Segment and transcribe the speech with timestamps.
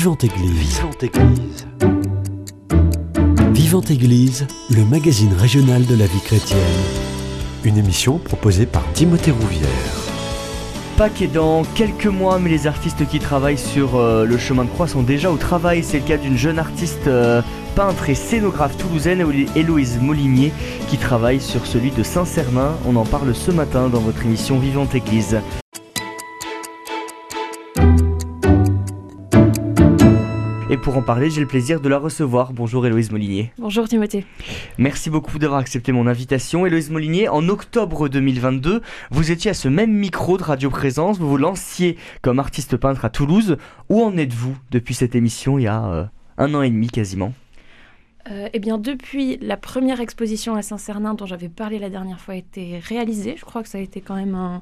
[0.00, 0.80] Vivante Église.
[3.52, 4.46] Vivante Église.
[4.70, 6.58] Le magazine régional de la vie chrétienne.
[7.64, 9.68] Une émission proposée par Timothée Rouvière.
[10.96, 14.70] Pâques est dans quelques mois, mais les artistes qui travaillent sur euh, le chemin de
[14.70, 15.84] croix sont déjà au travail.
[15.84, 17.42] C'est le cas d'une jeune artiste euh,
[17.76, 19.22] peintre et scénographe toulousaine,
[19.54, 20.50] Héloïse Molinier,
[20.88, 22.72] qui travaille sur celui de Saint-Cernin.
[22.86, 25.36] On en parle ce matin dans votre émission Vivante Église.
[30.70, 32.52] Et pour en parler, j'ai le plaisir de la recevoir.
[32.52, 33.50] Bonjour Héloïse Molinier.
[33.58, 34.24] Bonjour Timothée.
[34.78, 36.64] Merci beaucoup d'avoir accepté mon invitation.
[36.64, 38.80] Héloïse Molinier, en octobre 2022,
[39.10, 43.04] vous étiez à ce même micro de Radio Présence, vous vous lanciez comme artiste peintre
[43.04, 43.56] à Toulouse.
[43.88, 46.04] Où en êtes-vous depuis cette émission il y a euh,
[46.38, 47.32] un an et demi quasiment?
[48.30, 52.34] Euh, eh bien, depuis la première exposition à Saint-Cernin dont j'avais parlé la dernière fois
[52.34, 54.60] a été réalisée, je crois que ça a été quand même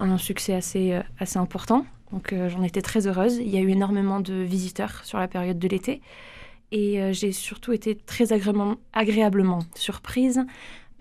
[0.00, 1.86] un, succès assez, euh, assez important.
[2.12, 3.36] Donc euh, j'en étais très heureuse.
[3.36, 6.00] Il y a eu énormément de visiteurs sur la période de l'été.
[6.72, 10.44] Et euh, j'ai surtout été très agréablement, surprise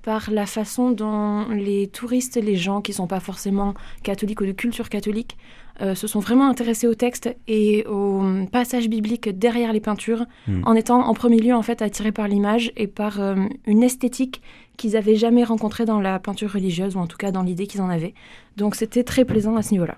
[0.03, 4.45] par la façon dont les touristes, les gens qui ne sont pas forcément catholiques ou
[4.45, 5.35] de culture catholique,
[5.81, 10.61] euh, se sont vraiment intéressés au texte et au passage biblique derrière les peintures, hmm.
[10.63, 13.19] en étant en premier lieu en fait attirés par l'image et par
[13.65, 14.43] une esthétique
[14.77, 17.81] qu'ils n'avaient jamais rencontrée dans la peinture religieuse ou en tout cas dans l'idée qu'ils
[17.81, 18.13] en avaient.
[18.57, 19.97] Donc c'était très plaisant à ce niveau-là.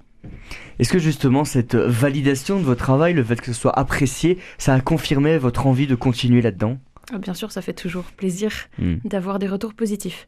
[0.79, 4.73] Est-ce que justement cette validation de votre travail, le fait que ce soit apprécié, ça
[4.73, 6.77] a confirmé votre envie de continuer là-dedans?
[7.13, 8.95] Ah, Bien sûr, ça fait toujours plaisir hmm.
[9.05, 10.27] d'avoir des retours positifs.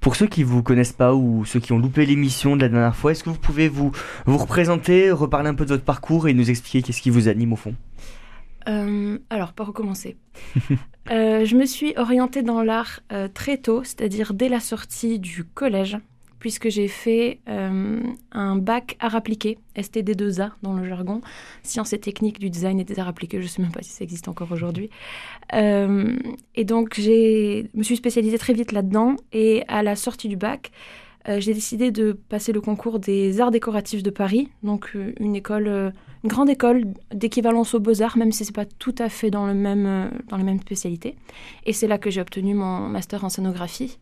[0.00, 2.68] Pour ceux qui ne vous connaissent pas ou ceux qui ont loupé l'émission de la
[2.68, 3.92] dernière fois, est-ce que vous pouvez vous,
[4.26, 7.54] vous représenter, reparler un peu de votre parcours et nous expliquer qu'est-ce qui vous anime
[7.54, 7.74] au fond?
[8.68, 10.16] Euh, alors, pour recommencer,
[11.10, 15.44] euh, je me suis orientée dans l'art euh, très tôt, c'est-à-dire dès la sortie du
[15.44, 15.98] collège
[16.38, 18.00] puisque j'ai fait euh,
[18.32, 21.20] un bac art appliqué, STD2A dans le jargon,
[21.62, 23.90] sciences et techniques du design et des arts appliqués, je ne sais même pas si
[23.90, 24.90] ça existe encore aujourd'hui.
[25.54, 26.16] Euh,
[26.54, 30.70] et donc, je me suis spécialisée très vite là-dedans, et à la sortie du bac,
[31.28, 35.92] euh, j'ai décidé de passer le concours des arts décoratifs de Paris, donc une école,
[36.22, 39.46] une grande école d'équivalence aux beaux-arts, même si ce n'est pas tout à fait dans,
[39.46, 41.16] le même, dans les mêmes spécialités.
[41.64, 43.98] Et c'est là que j'ai obtenu mon master en scénographie.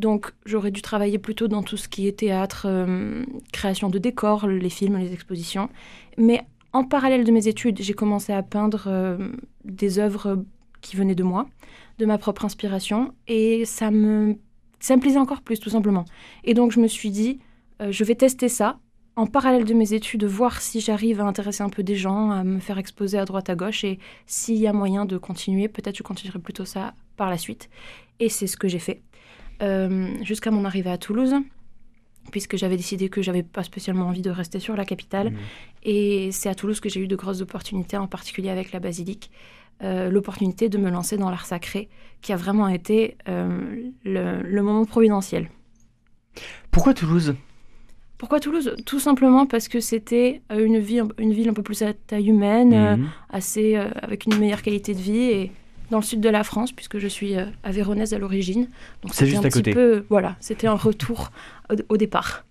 [0.00, 3.22] Donc j'aurais dû travailler plutôt dans tout ce qui est théâtre, euh,
[3.52, 5.68] création de décors, les films, les expositions.
[6.16, 6.40] Mais
[6.72, 9.28] en parallèle de mes études, j'ai commencé à peindre euh,
[9.66, 10.42] des œuvres
[10.80, 11.46] qui venaient de moi,
[11.98, 14.36] de ma propre inspiration, et ça me,
[14.78, 16.06] ça me plaisait encore plus, tout simplement.
[16.44, 17.38] Et donc je me suis dit,
[17.82, 18.78] euh, je vais tester ça,
[19.16, 22.42] en parallèle de mes études, voir si j'arrive à intéresser un peu des gens, à
[22.42, 25.98] me faire exposer à droite à gauche, et s'il y a moyen de continuer, peut-être
[25.98, 27.68] je continuerai plutôt ça par la suite.
[28.18, 29.02] Et c'est ce que j'ai fait.
[29.62, 31.34] Euh, jusqu'à mon arrivée à Toulouse
[32.30, 35.30] puisque j'avais décidé que j'avais pas spécialement envie de rester sur la capitale.
[35.30, 35.36] Mmh.
[35.82, 39.30] Et c'est à Toulouse que j'ai eu de grosses opportunités, en particulier avec la basilique.
[39.82, 41.88] Euh, l'opportunité de me lancer dans l'art sacré,
[42.20, 45.48] qui a vraiment été euh, le, moment providentiel.
[46.70, 47.34] Pourquoi Toulouse?
[48.18, 48.76] Pourquoi Toulouse?
[48.86, 52.96] Tout simplement parce que c'était une, vie, une ville un peu plus à taille humaine,
[52.98, 53.08] mmh.
[53.30, 55.22] assez, avec une meilleure qualité de vie.
[55.22, 55.52] Et
[55.90, 58.68] dans le sud de la France, puisque je suis euh, avéronaise à l'origine.
[59.02, 59.72] Donc c'est juste un à côté.
[59.72, 61.30] Peu, voilà, c'était un retour
[61.88, 62.44] au, départ.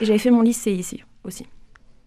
[0.00, 1.46] Et j'avais fait mon lycée ici aussi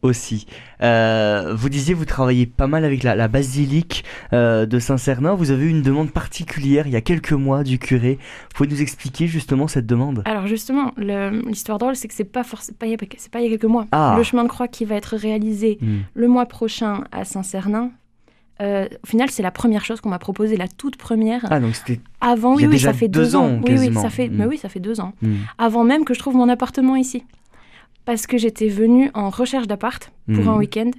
[0.05, 0.45] aussi.
[0.83, 4.03] Euh, vous disiez vous travaillez pas mal avec la, basilique
[4.33, 5.33] euh, de Saint-Cernin.
[5.33, 8.19] Vous avez eu une demande particulière il y a quelques mois du curé.
[8.19, 10.21] Vous pouvez nous expliquer justement cette demande?
[10.25, 13.65] Alors justement, l'histoire drôle, c'est que c'est pas forcément pas, pas, il y a quelques
[13.65, 13.87] mois.
[13.91, 14.15] Ah.
[14.17, 16.01] Le chemin de croix qui va être réalisé hmm.
[16.13, 17.91] le mois prochain à Saint-Cernin
[18.61, 21.45] euh, au final, c'est la première chose qu'on m'a proposée, la toute première.
[21.49, 21.99] Ah, donc c'était.
[22.21, 23.59] Avant, oui, oui, ça fait deux, ans.
[23.65, 24.49] oui, oui, ça fait, mais mm.
[24.49, 25.13] oui, ça fait deux ans.
[25.21, 25.35] Mm.
[25.57, 27.23] Avant même que je trouve mon appartement ici.
[28.05, 30.49] Parce que j'étais venue en recherche d'appart pour mm.
[30.49, 30.91] un week-end.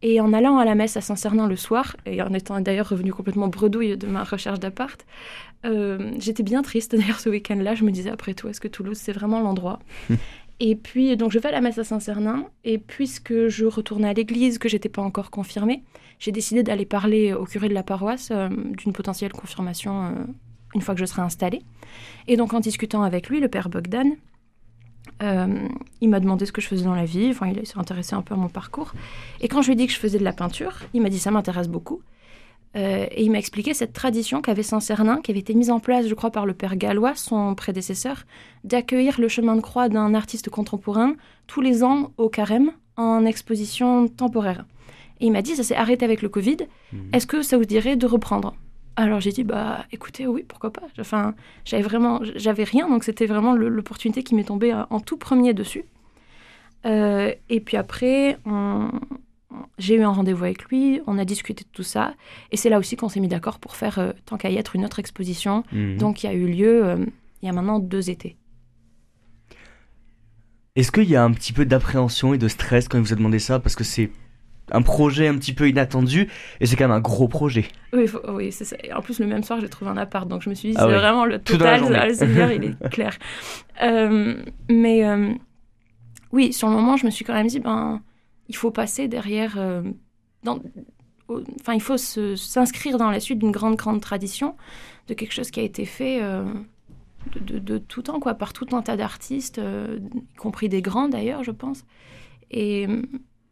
[0.00, 3.12] Et en allant à la messe à Saint-Cernin le soir, et en étant d'ailleurs revenue
[3.12, 5.04] complètement bredouille de ma recherche d'appart,
[5.66, 7.74] euh, j'étais bien triste d'ailleurs ce week-end-là.
[7.74, 9.78] Je me disais, après tout, est-ce que Toulouse, c'est vraiment l'endroit?
[10.60, 12.46] Et puis, donc, je vais à la messe à Saint-Cernin.
[12.64, 15.84] Et puisque je retournais à l'église, que j'étais pas encore confirmée,
[16.18, 20.10] j'ai décidé d'aller parler au curé de la paroisse euh, d'une potentielle confirmation euh,
[20.74, 21.62] une fois que je serai installée.
[22.26, 24.10] Et donc, en discutant avec lui, le père Bogdan,
[25.22, 25.68] euh,
[26.00, 27.28] il m'a demandé ce que je faisais dans la vie.
[27.30, 28.92] Enfin, il s'est intéressé un peu à mon parcours.
[29.40, 31.18] Et quand je lui ai dit que je faisais de la peinture, il m'a dit
[31.18, 32.02] ça m'intéresse beaucoup.
[32.74, 36.14] Et il m'a expliqué cette tradition qu'avait Saint-Cernin, qui avait été mise en place, je
[36.14, 38.24] crois, par le père Gallois, son prédécesseur,
[38.62, 41.14] d'accueillir le chemin de croix d'un artiste contemporain
[41.46, 44.64] tous les ans au carême en exposition temporaire.
[45.20, 46.58] Et il m'a dit, ça s'est arrêté avec le Covid,
[46.92, 47.10] mhm.
[47.12, 48.54] est-ce que ça vous dirait de reprendre?
[48.96, 53.26] Alors j'ai dit bah écoutez oui pourquoi pas enfin j'avais vraiment j'avais rien donc c'était
[53.26, 55.84] vraiment l'opportunité qui m'est tombée en tout premier dessus
[56.84, 58.38] euh, et puis après
[59.78, 62.14] j'ai eu un rendez-vous avec lui, on a discuté de tout ça,
[62.50, 64.76] et c'est là aussi qu'on s'est mis d'accord pour faire, euh, tant qu'à y être,
[64.76, 65.64] une autre exposition.
[65.72, 65.96] Mhm.
[65.98, 66.96] Donc, il y a eu lieu euh,
[67.42, 68.36] il y a maintenant deux étés.
[70.76, 73.16] Est-ce qu'il y a un petit peu d'appréhension et de stress quand il vous a
[73.16, 73.58] demandé ça?
[73.58, 74.10] Parce que c'est
[74.70, 76.28] un projet un petit peu inattendu
[76.60, 77.66] et c'est quand même un gros projet.
[77.92, 78.76] Oui, faut- oui c'est ça.
[78.84, 80.74] Et en plus, le même soir, j'ai trouvé un appart, donc je me suis dit,
[80.78, 80.94] Ah c'est oui.
[80.94, 81.80] vraiment le total.
[82.08, 83.16] le Seigneur, il est clair.
[83.82, 85.32] Euh, mais euh,
[86.32, 88.02] oui, sur le moment, je me suis quand même dit, ben,
[88.48, 89.54] il faut passer derrière.
[89.58, 89.82] euh,
[90.44, 90.58] dans-
[91.28, 94.56] au- Enfin, il faut s'inscrire dans la suite d'une grande, grande tradition,
[95.08, 96.44] de quelque chose qui a été fait euh,
[97.34, 100.80] de, de- de tout temps, quoi, par tout un tas d'artistes, euh, y compris des
[100.82, 101.84] grands d'ailleurs, je pense.
[102.50, 102.86] Et,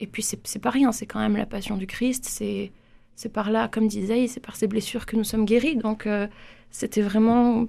[0.00, 2.72] et puis, c'est pas rien, c'est quand même la passion du Christ, c'est
[3.16, 5.76] c'est par là, comme disait, c'est par ces blessures que nous sommes guéris.
[5.76, 6.28] Donc, euh,
[6.70, 7.66] c'était vraiment.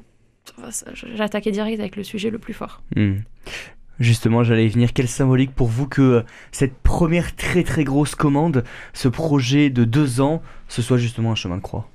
[0.94, 2.82] J'attaquais direct avec le sujet le plus fort.
[2.96, 3.20] Hmm.
[4.00, 4.94] Justement, j'allais y venir.
[4.94, 6.22] Quelle symbolique pour vous que euh,
[6.52, 8.64] cette première très très grosse commande,
[8.94, 11.90] ce projet de deux ans, ce soit justement un chemin de croix?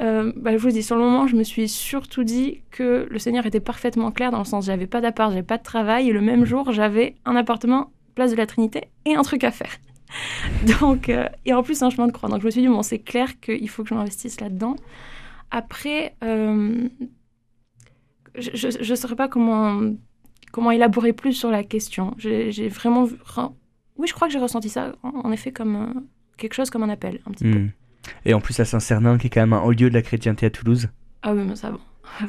[0.00, 3.18] Euh, bah, je vous dis, sur le moment, je me suis surtout dit que le
[3.18, 6.12] Seigneur était parfaitement clair dans le sens j'avais pas d'appart, j'avais pas de travail, et
[6.12, 9.72] le même jour, j'avais un appartement, place de la Trinité, et un truc à faire.
[10.80, 12.28] Donc, euh, et en plus, un chemin de croix.
[12.28, 14.76] Donc, je me suis dit, bon, c'est clair qu'il faut que je m'investisse là-dedans.
[15.52, 16.88] Après, euh,
[18.36, 19.80] je ne saurais pas comment,
[20.52, 22.14] comment élaborer plus sur la question.
[22.18, 23.04] J'ai vraiment.
[23.04, 23.16] vu-
[23.96, 26.00] Oui, je crois que j'ai ressenti ça, en, effet, comme euh,
[26.36, 27.58] quelque chose comme un appel, un petit peu.
[27.58, 27.70] Hmm.
[28.24, 30.46] Et en plus à Saint-Cernin, qui est quand même un haut lieu de la chrétienté
[30.46, 30.88] à Toulouse.
[31.22, 31.80] Ah oui, mais ça, bon.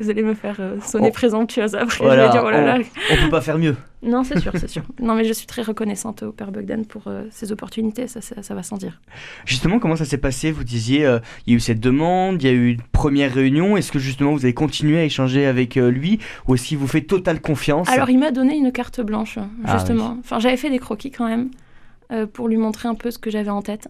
[0.00, 1.12] Vous allez me faire sonner Oh.
[1.12, 2.04] présomptueuse après.
[2.04, 2.84] Voilà, je vais dire, oh là là.
[3.12, 3.76] On peut pas faire mieux.
[4.06, 4.82] Non, c'est sûr, c'est sûr.
[5.00, 8.42] Non, mais je suis très reconnaissante au Père Bogdan pour euh, ces opportunités, ça, ça,
[8.42, 9.00] ça va sans dire.
[9.44, 10.52] Justement, comment ça s'est passé?
[10.52, 13.34] Vous disiez, euh, il y a eu cette demande, il y a eu une première
[13.34, 13.76] réunion.
[13.76, 16.86] Est-ce que justement vous avez continué à échanger avec euh, lui ou est-ce qu'il vous
[16.86, 17.88] fait totale confiance?
[17.88, 20.16] Alors, il m'a donné une carte blanche, Ah justement.
[20.20, 21.50] Enfin, j'avais fait des croquis quand même
[22.12, 23.88] euh, pour lui montrer un peu ce que j'avais en tête.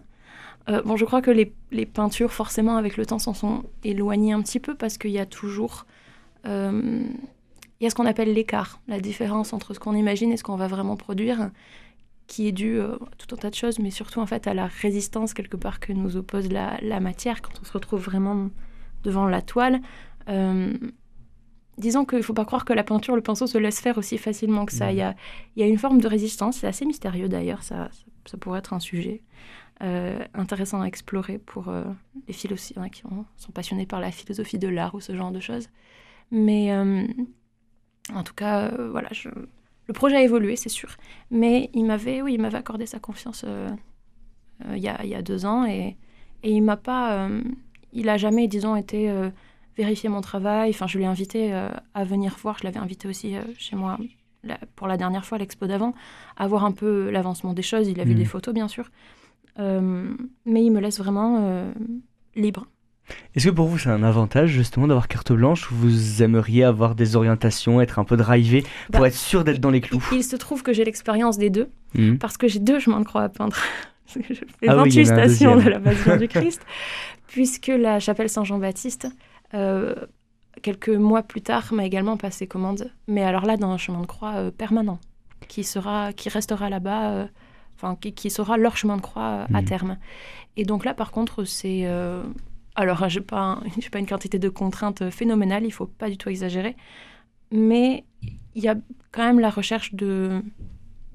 [0.83, 4.41] Bon, je crois que les, les peintures, forcément, avec le temps, s'en sont éloignées un
[4.41, 5.85] petit peu parce qu'il y a toujours.
[7.79, 10.43] Il y a ce qu'on appelle l'écart, la différence entre ce qu'on imagine et ce
[10.43, 11.51] qu'on va vraiment produire,
[12.27, 14.53] qui est dû euh, à tout un tas de choses, mais surtout en fait à
[14.53, 18.49] la résistance quelque part que nous oppose la, la matière quand on se retrouve vraiment
[19.03, 19.79] devant la toile.
[20.27, 20.73] Euh,
[21.77, 24.17] disons qu'il ne faut pas croire que la peinture, le pinceau se laisse faire aussi
[24.17, 24.87] facilement que ça.
[24.87, 24.91] Mhm.
[24.91, 25.15] Il y a,
[25.55, 28.59] il y a une forme de résistance, c'est assez mystérieux d'ailleurs, ça, ça, ça pourrait
[28.59, 29.21] être un sujet
[29.83, 31.83] euh, intéressant à explorer pour euh,
[32.27, 35.39] les philosophes qui ont- sont passionnés par la philosophie de l'art ou ce genre de
[35.39, 35.69] choses.
[36.31, 36.73] Mais
[38.13, 39.29] en tout cas, euh, voilà, je-
[39.87, 40.89] le projet a évolué, c'est sûr.
[41.31, 43.69] Mais il m'avait, oui, il m'avait accordé sa confiance euh,
[44.65, 45.95] euh, il y, a, il y a deux ans et,
[46.43, 47.29] et il m'a pas,
[47.93, 49.11] il a jamais, disons, été
[49.77, 50.71] vérifier mon travail.
[50.71, 52.57] Enfin, je l'ai invité euh, à venir voir.
[52.59, 53.97] Je l'avais invité aussi euh, chez moi
[54.43, 55.93] la- pour la dernière fois, à l'expo d'avant,
[56.37, 57.87] à voir un peu l'avancement des choses.
[57.87, 58.17] Il a vu Mhm.
[58.17, 58.89] des photos, bien sûr.
[59.59, 60.13] Euh,
[60.45, 61.63] mais il me laisse vraiment
[62.35, 62.67] libre.
[63.35, 66.95] Est-ce que pour vous c'est un avantage justement d'avoir carte blanche ou vous aimeriez avoir
[66.95, 70.03] des orientations, être un peu drivé pour Bah, être sûr d'être dans les Il, clous
[70.11, 72.17] il se trouve que j'ai l'expérience des deux, Hmm.
[72.17, 73.55] parce que j'ai deux chemins de croix à peindre.
[74.07, 76.27] je fais Ah oui, 28 il y en a un stations de la Passion du
[76.27, 76.61] Christ,
[77.27, 79.07] puisque la chapelle Saint-Jean-Baptiste,
[79.53, 79.95] euh,
[80.61, 82.91] quelques mois plus tard, m'a également passé commande.
[83.07, 84.99] Mais alors là, dans un chemin de croix euh, permanent,
[85.47, 87.25] qui, sera, qui restera là-bas, euh,
[87.77, 89.65] enfin, qui, qui sera leur chemin de croix à Mhm.
[89.65, 89.97] terme.
[90.57, 91.83] Et donc là, par contre, c'est.
[92.77, 96.17] Alors, je n'ai pas, un- pas une quantité de contraintes phénoménales, il faut pas du
[96.17, 96.75] tout exagérer.
[97.51, 98.05] Mais
[98.55, 98.75] il y a
[99.11, 100.41] quand même la recherche de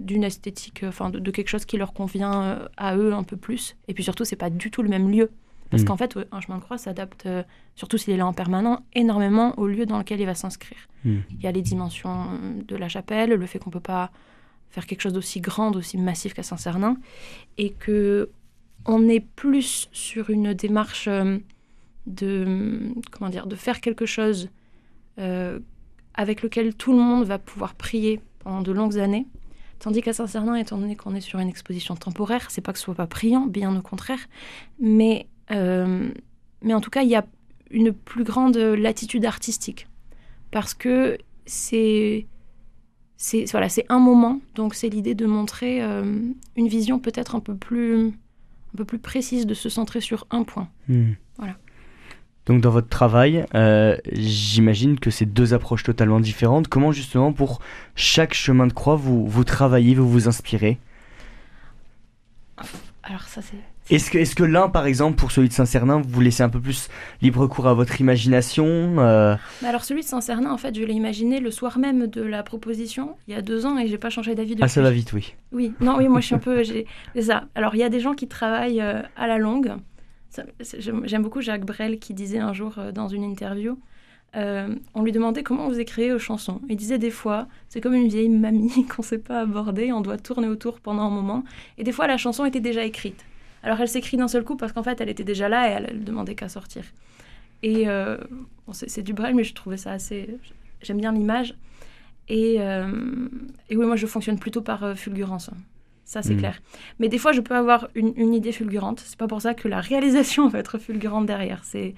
[0.01, 3.37] d'une esthétique, enfin de, de quelque chose qui leur convient euh, à eux un peu
[3.37, 3.77] plus.
[3.87, 5.31] Et puis surtout, c'est pas du tout le même lieu.
[5.71, 5.87] Parce Mm.
[5.87, 7.45] qu'en fait, un chemin de croix s'adapte, euh,
[7.77, 10.79] surtout s'il est là en permanent, énormément au lieu dans lequel il va s'inscrire.
[11.05, 11.19] Mm.
[11.31, 12.27] Il y a les dimensions
[12.67, 14.11] de la chapelle, le fait qu'on peut pas
[14.71, 16.97] faire quelque chose d'aussi grand, d'aussi massif qu'à Saint-Cernin,
[17.59, 18.31] et que
[18.87, 21.39] on est plus sur une démarche euh,
[22.07, 24.49] de comment dire, de faire quelque chose
[25.19, 25.61] euh,
[26.15, 29.27] avec lequel tout le monde va pouvoir prier pendant de longues années.
[29.79, 32.85] Tandis qu'à Saint-Cernin, étant donné qu'on est sur une exposition temporaire, c'est pas que ce
[32.85, 34.21] soit pas priant, bien au contraire,
[34.79, 36.09] mais, euh,
[36.63, 37.27] mais en tout cas, il y a
[37.71, 39.89] une plus grande latitude artistique.
[40.51, 42.27] Parce que c'est
[43.17, 46.21] c'est voilà, c'est un moment, donc c'est l'idée de montrer euh,
[46.57, 50.45] une vision peut-être un peu plus un peu plus précise, de se centrer sur un
[50.45, 50.69] point.
[50.89, 51.13] Hmm.
[51.39, 51.57] Voilà.
[52.47, 56.69] Donc dans votre travail, euh, j'imagine que c'est deux approches totalement différentes.
[56.69, 57.61] Comment justement pour
[57.95, 60.79] chaque chemin de croix vous, vous travaillez, vous vous inspirez?
[63.05, 63.57] Alors ça c'est.
[63.91, 66.61] Est-ce que, est que l'un, par exemple, pour celui de Saint-Cernin, vous laissez un peu
[66.61, 66.89] plus
[67.21, 68.65] libre cours à votre imagination
[68.99, 69.35] euh?
[69.65, 73.17] Alors celui de Saint-Cernin, en fait, je l'ai imaginé le soir même de la proposition,
[73.27, 74.63] il y a deux ans, et j'ai pas changé d'avis depuis.
[74.63, 75.35] Ah, ça va vite, oui.
[75.51, 76.63] Oui, non, oui, moi je suis un peu...
[76.65, 77.45] C'est ça.
[77.57, 79.73] Alors il y a des gens qui travaillent euh, à la longue.
[80.79, 83.79] J'aime beaucoup Jacques Brel qui disait un jour euh, dans une interview,
[84.35, 86.63] on lui demandait comment on faisait créer aux chansons.
[86.71, 90.01] Il disait des fois, c'est comme une vieille mamie qu'on ne sait pas aborder, on
[90.01, 91.45] doit tourner autour pendant un moment.
[91.77, 93.25] Et des fois, la chanson était déjà écrite.
[93.63, 95.99] Alors elle s'écrit d'un seul coup parce qu'en fait elle était déjà là et elle,
[95.99, 96.85] ne demandait qu'à sortir.
[97.63, 98.17] Et euh,
[98.73, 100.37] c'est du Brel, mais je trouvais ça assez.
[100.83, 101.55] J'aime bien l'image.
[102.29, 102.91] Et, euh,
[103.71, 105.51] oui, moi je fonctionne plutôt par euh, fulgurance.
[106.13, 106.39] Ça c'est hmm.
[106.39, 106.61] clair.
[106.99, 109.01] Mais des fois je peux avoir une, idée fulgurante.
[109.01, 111.65] C'est pas pour ça que la réalisation va être fulgurante derrière.
[111.65, 111.95] C'est.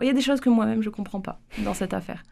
[0.00, 2.22] Il y a des choses que moi-même je comprends pas dans cette affaire.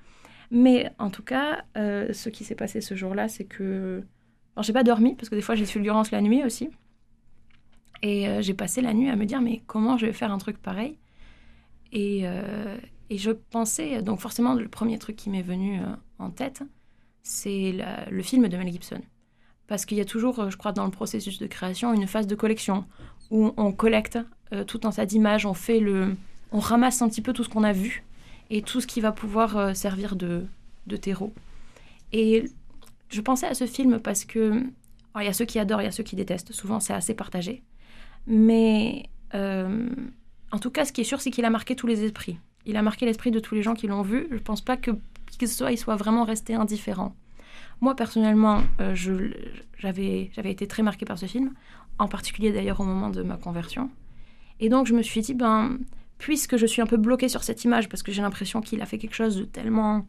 [0.53, 4.05] Mais en tout cas, ce qui s'est passé ce jour-là, c'est que.
[4.55, 6.71] Alors, j'ai pas dormi parce que des fois j'ai des fulgurances la nuit aussi.
[8.05, 10.39] Et euh, j'ai passé la nuit à me dire, mais comment je vais faire un
[10.39, 10.99] truc pareil?
[11.91, 12.77] Et, euh,
[13.09, 15.87] et, je pensais, donc forcément, le premier truc qui m'est venu euh,
[16.19, 16.63] en tête,
[17.23, 17.75] c'est
[18.11, 19.01] le film de Mel Gibson.
[19.67, 22.35] Parce qu'il y a toujours, je crois, dans le processus de création, une phase de
[22.35, 22.85] collection
[23.31, 24.19] où on collecte
[24.67, 26.15] tout un tas d'images, on fait le,
[26.53, 28.05] on ramasse un petit peu tout ce qu'on a vu
[28.51, 30.47] et tout ce qui va pouvoir servir de,
[31.01, 31.33] terreau.
[32.13, 32.45] Et
[33.09, 34.63] je pensais à ce film parce que
[35.21, 36.53] il y a ceux qui adorent, il y a ceux qui détestent.
[36.53, 37.63] Souvent, c'est assez partagé.
[38.27, 39.89] Mais euh,
[40.51, 42.39] en tout cas, ce qui est sûr, c'est qu'il a marqué tous les esprits.
[42.67, 44.27] Il a marqué l'esprit de tous les gens qui l'ont vu.
[44.31, 44.93] Je ne pense pas que
[45.39, 47.15] qu'il soit, il soit vraiment resté indifférent.
[47.81, 51.53] Moi, personnellement, euh, j'avais été très marquée par ce film,
[51.99, 53.91] en particulier d'ailleurs au moment de ma conversion.
[54.61, 55.79] Et donc, je me suis dit, ben,
[56.19, 58.87] puisque je suis un peu bloquée sur cette image, parce que j'ai l'impression qu'il a
[58.87, 60.07] fait quelque chose de tellement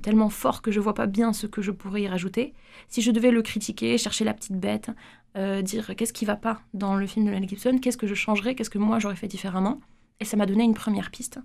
[0.00, 2.54] tellement fort que je vois pas bien ce que je pourrais y rajouter.
[2.88, 4.90] Si je devais le critiquer, chercher la petite bête,
[5.36, 8.14] euh, dire qu'est-ce qui va pas dans le film de Mel Gibson, qu'est-ce que je
[8.14, 9.80] changerais, qu'est-ce que moi j'aurais fait différemment.
[10.20, 11.40] Et ça m'a donné une première piste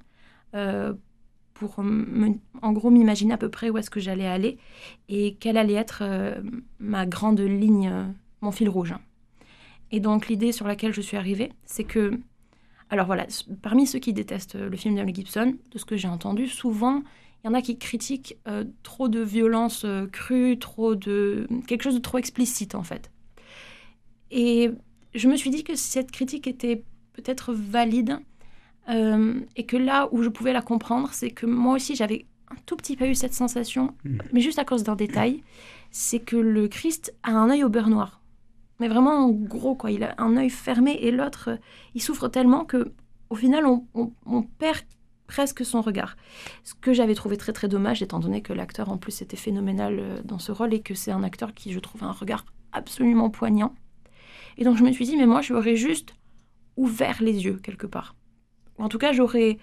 [0.55, 0.93] euh,
[1.59, 4.57] pour en gros m'imaginer à peu près où est-ce que j'allais aller
[5.09, 6.41] et quelle allait être euh,
[6.79, 7.91] ma grande ligne,
[8.41, 8.93] mon fil rouge.
[9.91, 12.19] Et donc l'idée sur laquelle je suis arrivée, c'est que
[12.89, 13.25] alors voilà,
[13.61, 17.03] parmi ceux qui détestent le film de Mel Gibson, de ce que j'ai entendu, souvent
[17.43, 21.83] il y en a qui critiquent euh, trop de violence euh, crue, trop de quelque
[21.83, 23.11] chose de trop explicite en fait.
[24.31, 24.71] Et
[25.15, 26.83] je me suis dit que cette critique était
[27.13, 28.19] peut-être valide
[28.89, 32.55] euh, et que là où je pouvais la comprendre, c'est que moi aussi j'avais un
[32.65, 34.19] tout petit peu eu cette sensation, hmm.
[34.31, 35.43] mais juste à cause d'un détail,
[35.91, 38.21] c'est que le Christ a un œil au beurre noir.
[38.79, 41.57] Mais vraiment gros quoi, il a un œil fermé et l'autre,
[41.95, 42.93] il souffre tellement que
[43.29, 43.85] au final on,
[44.25, 44.85] on perd
[45.27, 46.15] presque son regard.
[46.63, 49.99] Ce que j'avais trouvé très très dommage, étant donné que l'acteur en plus était phénoménal
[49.99, 52.45] euh, dans ce rôle et que c'est un acteur qui, je trouve, a un regard
[52.71, 53.75] absolument poignant.
[54.57, 56.15] Et donc je me suis dit, mais moi, j'aurais juste
[56.77, 58.15] ouvert les yeux quelque part.
[58.77, 59.57] En tout cas, j'aurais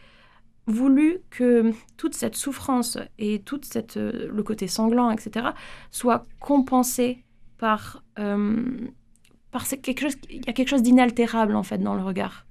[0.66, 5.48] voulu que toute cette souffrance et tout cette, euh, le côté sanglant, etc.,
[5.90, 7.22] soit compensé
[7.58, 8.64] par, euh,
[9.50, 12.46] par quelque chose, il y a quelque chose d'inaltérable en fait dans le regard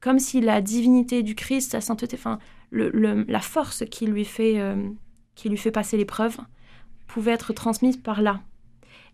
[0.00, 2.38] comme si la divinité du Christ, sa sainteté, enfin,
[2.72, 4.90] la force qui lui fait, euh,
[5.34, 6.36] qui lui fait passer l'épreuve,
[7.06, 8.42] pouvait être transmise par là.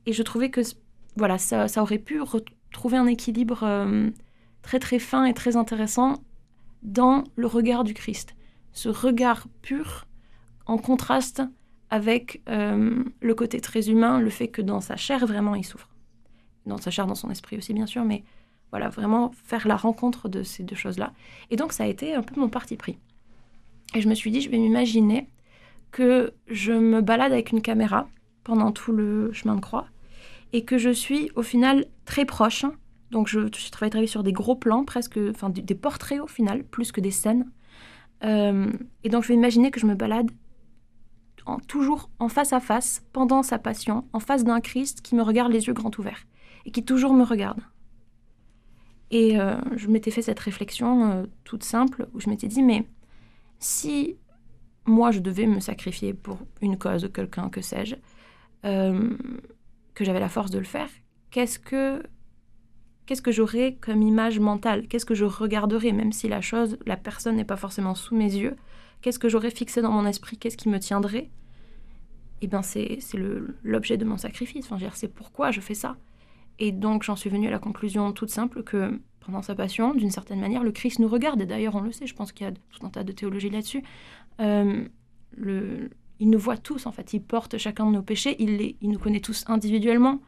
[0.06, 0.62] Et je trouvais que
[1.14, 4.10] voilà, ça, aurait pu retrouver un équilibre
[4.62, 6.24] très très fin et très intéressant
[6.82, 8.34] dans le regard du Christ.
[8.72, 10.06] Ce regard pur
[10.66, 11.42] en contraste
[11.90, 15.88] avec euh, le côté très humain, le fait que dans sa chair, vraiment, il souffre.
[16.66, 18.22] Dans sa chair, dans son esprit aussi, bien sûr, mais
[18.70, 21.12] voilà, vraiment faire la rencontre de ces deux choses-là.
[21.50, 22.98] Et donc, ça a été un peu mon parti pris.
[23.94, 25.28] Et je me suis dit, je vais m'imaginer
[25.90, 28.08] que je me balade avec une caméra
[28.44, 29.86] pendant tout le chemin de croix
[30.52, 32.64] et que je suis au final très proche.
[33.10, 36.92] Donc, je, je travaille, sur des gros plans, presque, enfin, des, portraits au final, plus
[36.92, 37.50] que des scènes.
[38.22, 40.30] Euh, et donc, je vais imaginer que je me balade
[41.66, 45.50] toujours en face à face, pendant sa passion, en face d'un Christ qui me regarde
[45.50, 46.26] les yeux grands ouverts
[46.64, 47.60] et qui toujours me regarde.
[49.10, 52.86] Et euh, je m'étais fait cette réflexion euh, toute simple où je m'étais dit, mais
[53.58, 54.16] si
[54.84, 57.96] moi je devais me sacrifier pour une cause, quelqu'un, que sais-je,
[58.62, 60.88] que j'avais la force de le faire,
[61.30, 62.04] qu'est-ce que
[63.06, 64.86] qu'est-ce que j'aurais comme image mentale?
[64.88, 68.32] Qu'est-ce que je regarderais, même si la chose, la personne n'est pas forcément sous mes
[68.34, 68.56] yeux?
[69.02, 70.36] Qu'est-ce que j'aurais fixé dans mon esprit?
[70.36, 71.30] Qu'est-ce qui me tiendrait?
[72.42, 72.98] Eh bien, c'est
[73.62, 74.70] l'objet de mon sacrifice.
[74.70, 75.96] Enfin, c'est pourquoi je fais ça.
[76.58, 80.10] Et donc j'en suis venue à la conclusion toute simple que pendant sa passion, d'une
[80.10, 81.40] certaine manière, le Christ nous regarde.
[81.40, 83.50] Et d'ailleurs, on le sait, je pense qu'il y a tout un tas de théologie
[83.50, 83.82] là-dessus.
[84.40, 84.86] Euh,
[85.38, 87.12] il nous voit tous, en fait.
[87.12, 88.36] Il porte chacun de nos péchés.
[88.38, 90.20] Il, il nous connaît tous individuellement.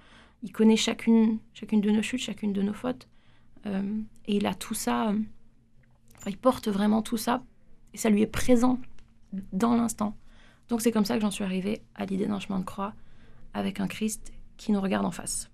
[0.43, 3.09] Il connaît chacune, chacune de nos chutes, chacune de nos fautes.
[3.67, 3.83] Euh,
[4.27, 5.19] et il a tout ça, euh,
[6.17, 7.43] enfin, il porte vraiment tout ça,
[7.95, 8.81] et ça lui est présent
[9.53, 10.17] dans l'instant.
[10.69, 12.93] Donc c'est comme ça que j'en suis arrivée à l'idée d'un chemin de croix
[13.55, 15.49] avec un Christ qui nous regarde en face.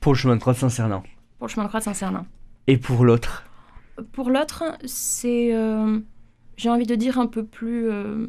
[0.00, 1.02] Pour le chemin de croix de Saint-Cernin.
[1.38, 2.26] Pour le chemin de croix de Saint-Cernin.
[2.66, 3.44] Et pour l'autre
[4.12, 5.98] Pour l'autre, c'est, euh,
[6.56, 7.86] j'ai envie de dire un peu plus.
[7.88, 8.28] Il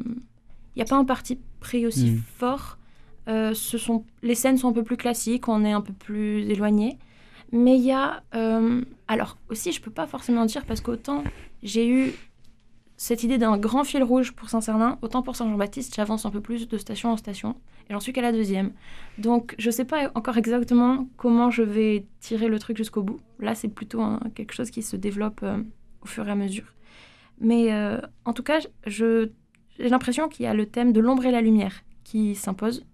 [0.76, 2.22] n'y a pas un parti pris aussi Mm.
[2.38, 2.78] fort.
[3.28, 6.48] Euh, ce sont, les scènes sont un peu plus classiques, on est un peu plus
[6.50, 6.98] éloigné.
[7.52, 8.22] Mais il y a.
[8.34, 11.22] euh, alors, aussi, je peux pas forcément dire parce qu'autant
[11.62, 12.12] j'ai eu
[12.96, 16.68] cette idée d'un grand fil rouge pour Saint-Cernin, autant pour Saint-Jean-Baptiste, j'avance un peu plus
[16.68, 17.56] de station en station.
[17.88, 18.72] Et j'en suis qu'à la deuxième.
[19.18, 23.20] Donc, je sais pas encore exactement comment je vais tirer le truc jusqu'au bout.
[23.38, 24.02] Là, c'est plutôt
[24.34, 25.62] quelque chose qui se développe euh,
[26.02, 26.72] au fur et à mesure.
[27.38, 27.70] Mais
[28.24, 29.30] en tout cas, j'ai
[29.78, 32.86] l'impression qu'il y a le thème de l'ombre et la lumière qui s'impose,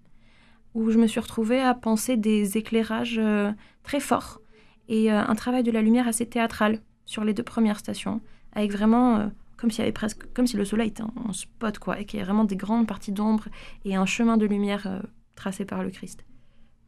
[0.75, 3.53] où je me suis retrouvée à penser des éclairages euh,
[3.83, 4.41] très forts
[4.89, 8.21] et euh, un travail de la lumière assez théâtral sur les deux premières stations,
[8.53, 9.27] avec vraiment euh,
[9.57, 12.19] comme s'il y avait presque comme si le soleil était en, spot quoi, et qu'il
[12.19, 13.49] y avait vraiment des grandes parties d'ombre
[13.85, 15.03] et un chemin de lumière
[15.37, 16.25] tracé par le Christ.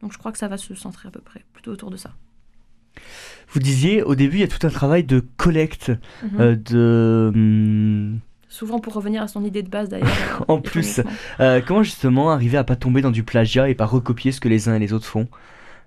[0.01, 2.11] Donc je crois que ça va se centrer à peu près plutôt autour de ça.
[3.49, 5.91] Vous disiez au début, il y a tout un travail de collecte,
[6.23, 6.39] Mhm.
[6.41, 7.31] euh, de.
[7.33, 8.19] hum,
[8.55, 10.45] Souvent pour revenir à son idée de base d'ailleurs.
[10.47, 11.01] En euh, plus.
[11.41, 14.47] euh, comment justement arriver à pas tomber dans du plagiat et pas recopier ce que
[14.47, 15.27] les uns et les autres font?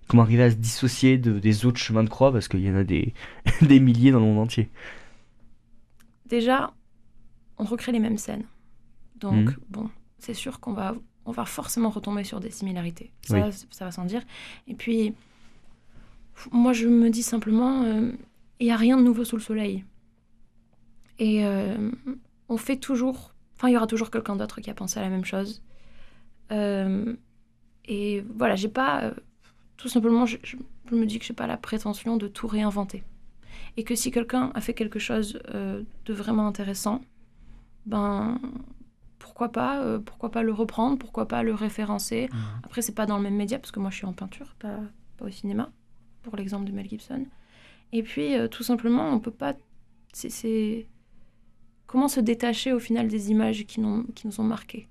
[0.07, 2.31] Comment arriver à se dissocier de- des autres chemins de croix?
[2.31, 3.15] Parce qu'il y en a des,
[3.63, 4.69] des milliers dans le monde entier
[6.27, 6.73] Déjà,
[7.57, 8.45] on recrée les mêmes scènes.
[9.19, 9.57] Donc, Mhm.
[9.71, 10.95] bon, c'est sûr qu'on va,
[11.25, 13.11] on va forcément retomber sur des similarités.
[13.23, 13.53] Ça, Oui.
[13.71, 14.23] ça va sans dire.
[14.67, 15.15] Et puis,
[16.53, 18.13] moi, je me dis simplement, euh,
[18.61, 19.85] il n'y a rien de nouveau sous le soleil.
[21.19, 21.91] Et euh,
[22.49, 23.35] on fait toujours...
[23.57, 25.63] Enfin, il y aura toujours quelqu'un d'autre qui a pensé à la même chose.
[26.53, 27.15] Euh,
[27.87, 29.13] et voilà, j'ai pas...
[29.77, 30.57] tout simplement, je, je-
[30.91, 33.03] je me dis que j'ai pas la prétention de tout réinventer.
[33.77, 37.01] Et que si quelqu'un a fait quelque chose euh, de vraiment intéressant,
[37.87, 38.41] ben
[39.19, 42.29] pourquoi pas, euh, pourquoi pas le reprendre, pourquoi pas le référencer.
[42.65, 44.79] Après, c'est pas dans le même média parce que moi je suis en peinture, pas,
[45.17, 45.71] pas au cinéma,
[46.23, 47.25] pour l'exemple de Mel Gibson.
[47.93, 49.55] Et puis, euh, tout simplement, on peut pas.
[50.13, 50.87] C'est-
[51.89, 54.87] comment se détacher au final des images qui, n'ont- qui nous ont marqués.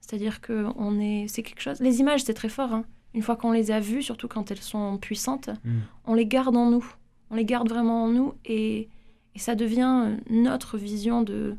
[0.00, 1.80] C'est-à-dire que on est, c'est quelque chose.
[1.80, 2.72] Les images, c'est très fort.
[2.72, 2.84] hein.
[3.14, 5.78] Une fois qu'on les a vues, surtout quand elles sont puissantes, Mm.
[6.06, 6.86] on les garde en nous.
[7.30, 8.88] On les garde vraiment en nous et,
[9.34, 11.56] et ça devient euh, notre vision de,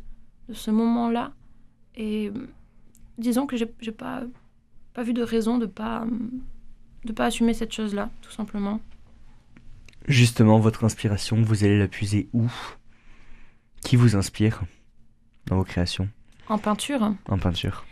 [0.48, 1.34] de ce moment-là.
[1.96, 2.48] Et euh,
[3.18, 4.24] disons que j'ai j'ai pas,
[4.94, 6.06] pas vu de raison de pas,
[7.06, 8.80] de pas assumer cette chose-là, tout simplement.
[10.08, 12.46] Justement, votre inspiration, vous allez la puiser où?
[13.86, 14.64] Qui vous inspire
[15.46, 16.10] dans vos créations
[16.50, 17.86] En peinture, en peinture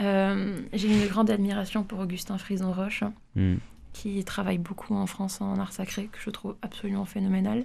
[0.00, 3.56] euh, j'ai une grande admiration pour Augustin Frison-Roche, Mm.
[3.92, 7.64] qui travaille beaucoup en France en art sacré, que je trouve absolument phénoménal.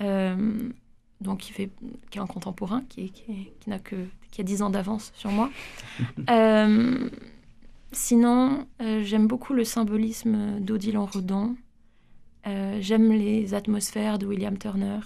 [0.00, 0.70] Euh,
[1.20, 1.70] donc, qui, fait,
[2.10, 3.12] qui est un contemporain, qui,
[3.66, 3.96] n'a que
[4.32, 5.50] qui a 10 ans d'avance sur moi.
[6.30, 7.08] Euh,
[7.92, 11.56] sinon, j'aime beaucoup le symbolisme d'Odile Redon.
[12.46, 14.98] Euh, j'aime les atmosphères de William Turner.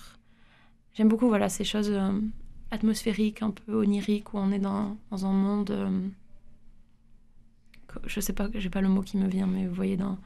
[1.01, 2.13] J'aime beaucoup voilà, ces choses euh,
[2.71, 5.71] atmosphériques, un peu oniriques, où on est dans, dans un monde.
[5.71, 6.09] euh,
[8.05, 10.19] je sais pas, j'ai pas le mot qui me vient, mais vous voyez, dans,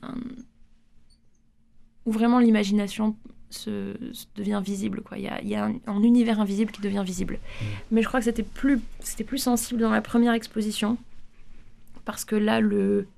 [0.00, 0.14] dans-
[2.04, 3.16] où vraiment l'imagination
[3.50, 5.02] se, se devient visible.
[5.02, 5.18] Quoi.
[5.18, 7.40] Il y a, il y a un, un univers invisible qui devient visible.
[7.90, 10.98] Mais je crois que c'était plus, c'était plus sensible dans la première exposition,
[12.04, 13.08] parce que là, le.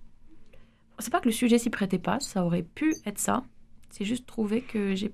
[1.01, 3.45] C'est pas que le sujet s'y prêtait pas, ça aurait pu être ça.
[3.91, 5.13] C'est juste trouvé que j'ai.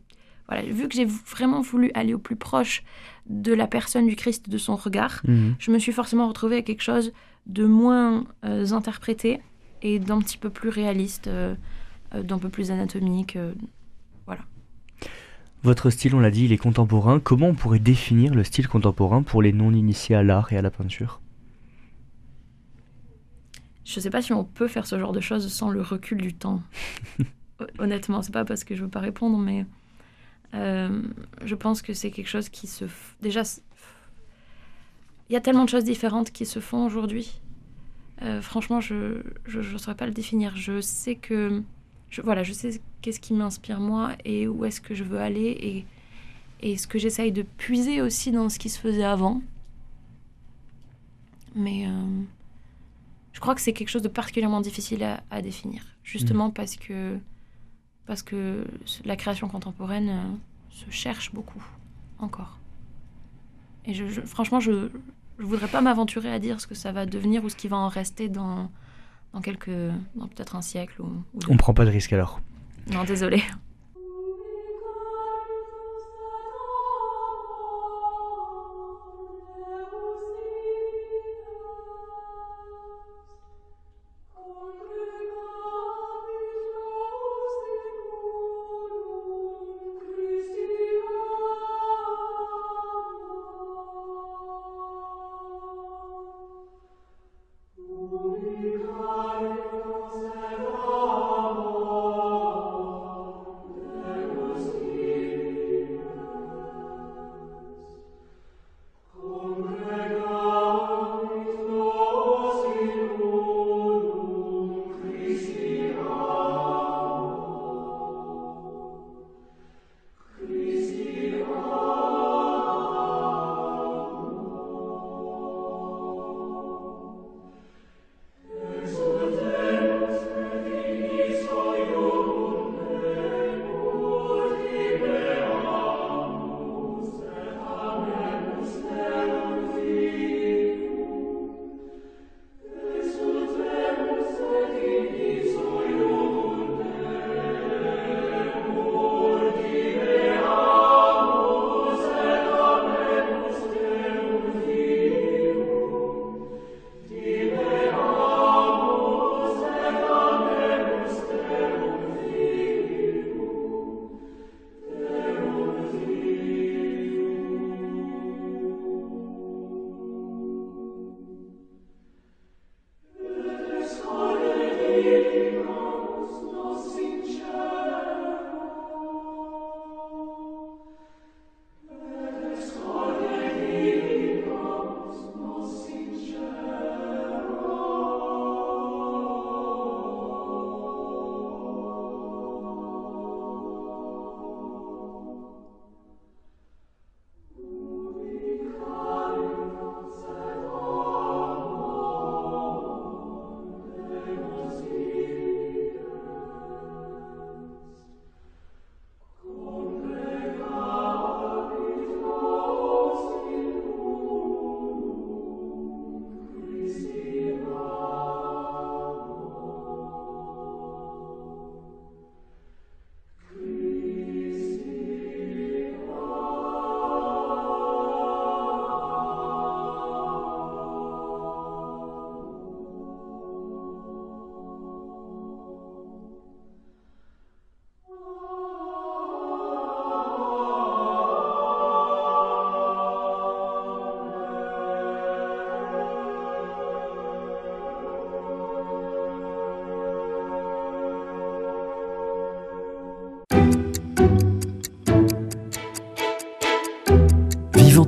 [0.49, 2.83] Voilà, vu que j'ai vraiment voulu aller au plus proche
[3.29, 5.55] de la personne du Christ, de son regard, Mhm.
[5.59, 7.13] je me suis forcément retrouvée avec quelque chose
[7.47, 9.41] de moins euh, interprété
[9.83, 11.55] et d'un petit peu plus réaliste, euh,
[12.15, 13.37] euh, d'un peu plus anatomique.
[13.37, 13.53] euh.
[15.63, 17.21] Votre style, on l'a dit, il est contemporain.
[17.21, 20.71] Comment on pourrait définir le style contemporain pour les non-initiés à l'art et à la
[20.71, 21.23] peinture?
[23.87, 26.35] Je sais pas si on peut faire ce genre de choses sans le recul du
[26.35, 26.63] temps.
[27.61, 29.65] Hon- Honnêtement, c'est pas parce que je veux pas répondre, mais
[30.55, 31.03] euh,
[31.45, 32.85] je pense que c'est quelque chose qui se.
[32.87, 33.43] f- Déjà,
[35.29, 37.41] il y a tellement de choses différentes qui se font aujourd'hui.
[38.23, 39.23] Euh, franchement, je
[39.55, 40.57] ne saurais pas le définir.
[40.57, 41.63] Je sais que.
[42.11, 45.57] Je, voilà, je sais qu'est-ce qui m'inspire moi et où est-ce que je veux aller
[45.61, 45.85] et,
[46.61, 49.43] et ce que j'essaye de puiser aussi dans ce qui se faisait avant.
[51.55, 51.87] Mais.
[51.87, 51.91] euh,
[53.33, 57.19] je crois que c'est quelque chose de particulièrement difficile à, à définir, justement parce que
[58.07, 58.67] parce que
[59.05, 60.23] la création contemporaine euh,
[60.71, 61.63] se cherche beaucoup
[62.19, 62.59] encore.
[63.87, 64.89] Et je, je- franchement, je
[65.39, 67.77] je voudrais pas m'aventurer à dire ce que ça va devenir ou ce qui va
[67.77, 68.71] en rester dans
[69.33, 69.71] dans quelques
[70.15, 71.25] dans peut-être un siècle ou.
[71.49, 72.41] On prend pas de risque alors.
[72.93, 73.43] Non, désolé.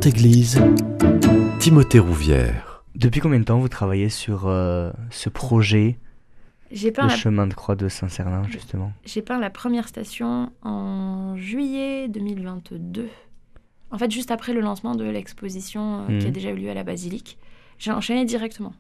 [0.06, 0.60] Église,
[1.58, 2.84] Timothée Rouvière.
[2.94, 5.98] Depuis combien de temps vous travaillez sur euh, ce projet,
[6.70, 7.16] J'ai peint, le la...
[7.16, 13.08] chemin de croix de Saint-Cernin, justement j'ai peint la première station en juillet 2022.
[13.90, 16.32] En fait, juste après le lancement de l'exposition euh, qui a Mhm.
[16.32, 17.36] déjà eu lieu à la basilique.
[17.78, 18.74] J'ai enchaîné directement.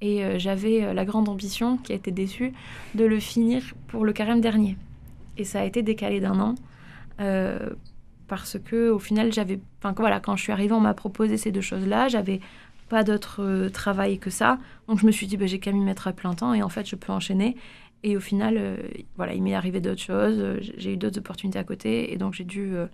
[0.00, 2.52] Et euh, j'avais euh, la grande ambition, qui a été déçue,
[2.96, 4.76] de le finir pour le carême dernier.
[5.36, 6.54] Et ça a été décalé d'un an.
[8.28, 9.58] Parce que au final, j'avais.
[9.82, 12.08] Enfin, voilà, quand je suis arrivée, on m'a proposé ces deux choses-là.
[12.08, 12.40] J'avais
[12.88, 14.58] pas d'autre euh, travail que ça.
[14.88, 16.54] Donc je me suis dit, bah, j'ai qu'à m'y mettre à plein temps.
[16.54, 17.56] Et en fait, je peux enchaîner.
[18.02, 18.76] Et au final, euh,
[19.16, 20.58] voilà, il m'est arrivé d'autres choses.
[20.76, 22.12] J'ai eu d'autres opportunités à côté.
[22.12, 22.86] Et donc, j'ai dû euh,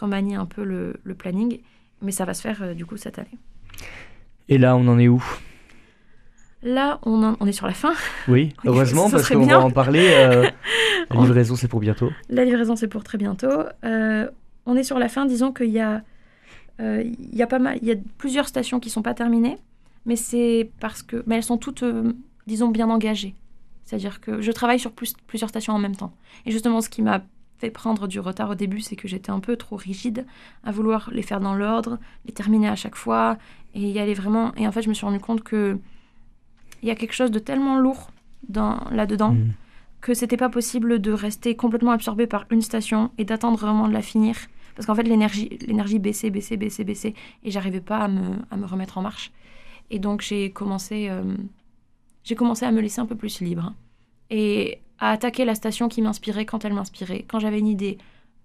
[0.00, 1.60] remanier un peu le, le planning.
[2.02, 3.36] Mais ça va se faire, du coup, cette année.
[4.48, 5.22] Et là, on en est où?
[6.62, 7.92] Là, on, en- on est sur la fin.
[8.28, 10.08] Oui, heureusement, parce qu'on va en parler.
[11.10, 12.10] la livraison, c'est pour bientôt.
[12.28, 13.64] La livraison, c'est pour très bientôt.
[14.66, 15.26] On est sur la fin.
[15.26, 16.02] Disons qu'il y a,
[16.80, 19.58] euh, y a plusieurs stations qui sont pas terminées,
[20.06, 22.12] mais c'est parce que, elles sont toutes, euh,
[22.46, 23.34] disons, bien engagées.
[23.84, 26.12] C'est-à-dire que je travaille sur plus, plusieurs stations en même temps.
[26.46, 27.22] Et justement, ce qui m'a
[27.58, 30.24] fait prendre du retard au début, c'est que j'étais un peu trop rigide
[30.64, 33.36] à vouloir les faire dans l'ordre, les terminer à chaque fois,
[33.74, 34.54] et y aller vraiment.
[34.56, 35.78] Et en fait, je me suis rendu compte que
[36.82, 38.10] il y a quelque chose de tellement lourd
[38.48, 39.52] dans là-dedans Mm.
[40.00, 43.92] Que c'était pas possible de rester complètement absorbé par une station et d'attendre vraiment de
[43.92, 44.36] la finir.
[44.74, 48.64] Parce qu'en fait, l'énergie, baissait, baissait, baissait, baissait, et j'arrivais pas à me, à me
[48.64, 49.30] remettre en marche.
[49.90, 51.22] Et donc, j'ai commencé, euh,
[52.24, 53.74] j'ai commencé à me laisser un peu plus libre
[54.30, 57.24] et à attaquer la station qui m'inspirait quand elle m'inspirait.
[57.28, 57.98] Quand j'avais une idée,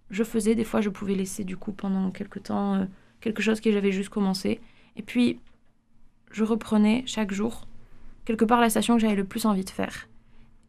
[0.10, 0.56] je faisais.
[0.56, 2.86] Des fois, je pouvais laisser du coup pendant quelque temps euh,
[3.22, 4.60] quelque chose que j'avais juste commencé.
[4.98, 5.40] Et puis,
[6.32, 7.68] je reprenais chaque jour
[8.26, 10.08] quelque part la station que j'avais le plus envie de faire.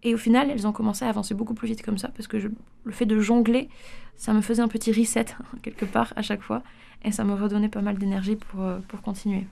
[0.03, 2.39] Et au final, elles ont commencé à avancer beaucoup plus vite comme ça, parce que
[2.39, 2.49] je-
[2.85, 3.69] le fait de jongler,
[4.17, 5.27] ça me faisait un petit reset,
[5.63, 6.63] quelque part, à chaque fois,
[7.05, 9.47] et ça me redonnait pas mal d'énergie pour, euh, pour continuer.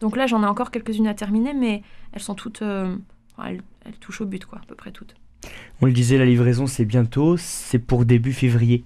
[0.00, 2.62] Donc là, j'en ai encore quelques-unes à terminer, mais elles sont toutes...
[2.62, 2.96] euh,
[3.44, 5.14] elles, elles touchent au but, quoi, à peu près toutes.
[5.80, 7.36] On le disait, la livraison, c'est bientôt.
[7.36, 8.84] C'est pour début février.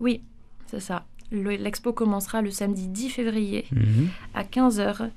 [0.00, 0.22] Oui,
[0.66, 1.04] c'est ça.
[1.30, 4.08] Le- L'expo commencera le samedi 10 février Mhm.
[4.34, 5.10] à 15h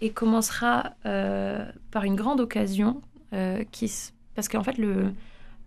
[0.00, 5.12] et commencera euh, par une grande occasion euh, qui s- parce qu'en fait le,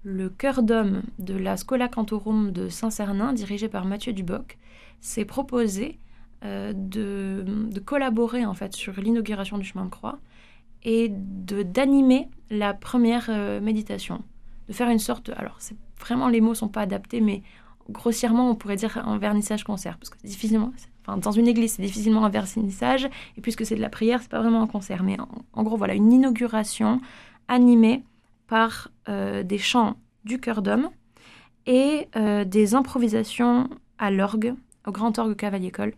[0.04, 4.58] le chœur d'homme de la Scola Cantorum de Saint-Cernin dirigé par Mathieu Duboc
[5.02, 6.00] s'est proposé
[6.44, 10.20] euh, de, de collaborer en fait sur l'inauguration du chemin de croix
[10.84, 14.24] et de d'animer la première euh, méditation.
[14.68, 17.42] De faire une sorte alors c'est vraiment les mots sont pas adaptés mais
[17.90, 21.84] grossièrement on pourrait dire un vernissage concert parce que difficilement enfin dans une église c'est
[21.84, 25.20] difficilement un vernissage et puisque c'est de la prière c'est pas vraiment un concert mais
[25.20, 27.00] en, en gros voilà une inauguration
[27.48, 28.04] animée
[28.48, 30.90] par euh, des chants du chœur d'homme
[31.66, 34.54] et euh, des improvisations à l'orgue
[34.88, 35.94] au grand orgue Cavalier-École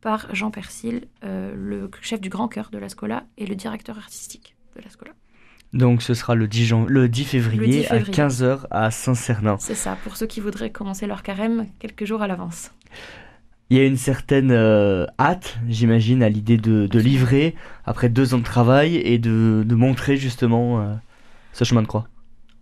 [0.00, 3.98] par Jean Persil euh, le chef du grand chœur de la Scola et le directeur
[3.98, 5.12] artistique de la Scola
[5.74, 8.20] Donc, ce sera le 10, jan- le 10 février, Le 10 février.
[8.20, 9.56] à 15h à Saint-Cernin.
[9.58, 12.70] c'est ça pour ceux qui voudraient commencer leur carême quelques jours à l'avance
[13.68, 18.32] Il y a une certaine euh, hâte, j'imagine, à l'idée de, de livrer après deux
[18.34, 20.80] ans de travail et de, de montrer justement
[21.52, 22.08] ce chemin de croix.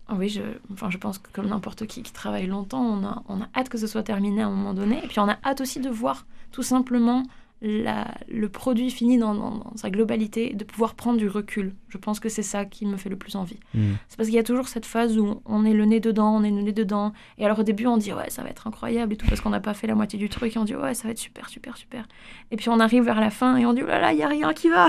[0.09, 0.41] Ah Oui, je,
[0.73, 3.69] enfin, je pense que comme n'importe qui qui travaille longtemps, on a, on a hâte
[3.69, 4.99] que ce soit terminé à un moment donné.
[5.05, 7.25] Et puis on a hâte aussi de voir tout simplement
[7.61, 11.75] la- le produit fini dans, dans- dans sa globalité, de pouvoir prendre du recul.
[11.89, 13.59] Je pense que c'est ça qui me fait le plus envie.
[13.75, 13.95] Mm.
[14.09, 16.43] C'est parce qu'il y a toujours cette phase où on est le nez dedans, on
[16.45, 17.13] est le nez dedans.
[17.37, 19.51] Et alors au début, on dit ouais, ça va être incroyable et tout, parce qu'on
[19.51, 20.55] n'a pas fait la moitié du truc.
[20.57, 22.07] Et on dit ouais, ça va être super, super, super.
[22.53, 24.23] Et puis on arrive vers la fin et on dit oh là là, il n'y
[24.23, 24.89] a rien qui va.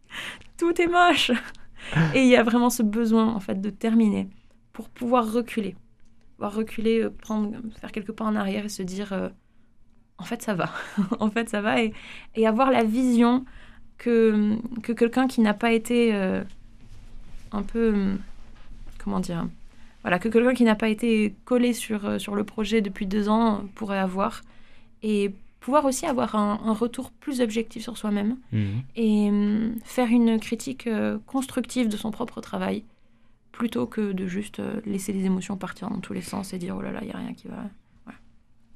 [0.56, 1.32] tout est moche.
[2.14, 4.28] Et il y a vraiment ce besoin en fait de terminer
[4.72, 5.76] pour pouvoir reculer.
[6.36, 9.28] Pouvoir reculer, euh, prendre, faire quelques pas en arrière et se dire euh,
[10.18, 10.70] en fait ça va.
[11.20, 11.76] en fait ça va.
[11.82, 11.92] Et,
[12.46, 13.44] avoir la vision
[13.98, 16.42] que, que quelqu'un qui n'a pas été euh,
[17.52, 18.16] un peu.
[18.98, 19.46] Comment dire
[20.02, 23.64] Voilà, que quelqu'un qui n'a pas été collé sur, sur le projet depuis deux ans
[23.74, 24.40] pourrait avoir.
[25.02, 28.82] Et pouvoir aussi avoir un, un retour plus objectif sur soi-même Mhm.
[28.96, 32.84] et hum, faire une critique euh, constructive de son propre travail
[33.50, 36.74] plutôt que de juste euh, laisser les émotions partir dans tous les sens et dire
[36.78, 37.56] oh là là, il n'y a rien qui va.
[38.04, 38.18] Voilà.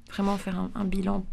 [0.09, 1.23] Vraiment faire un, un bilan.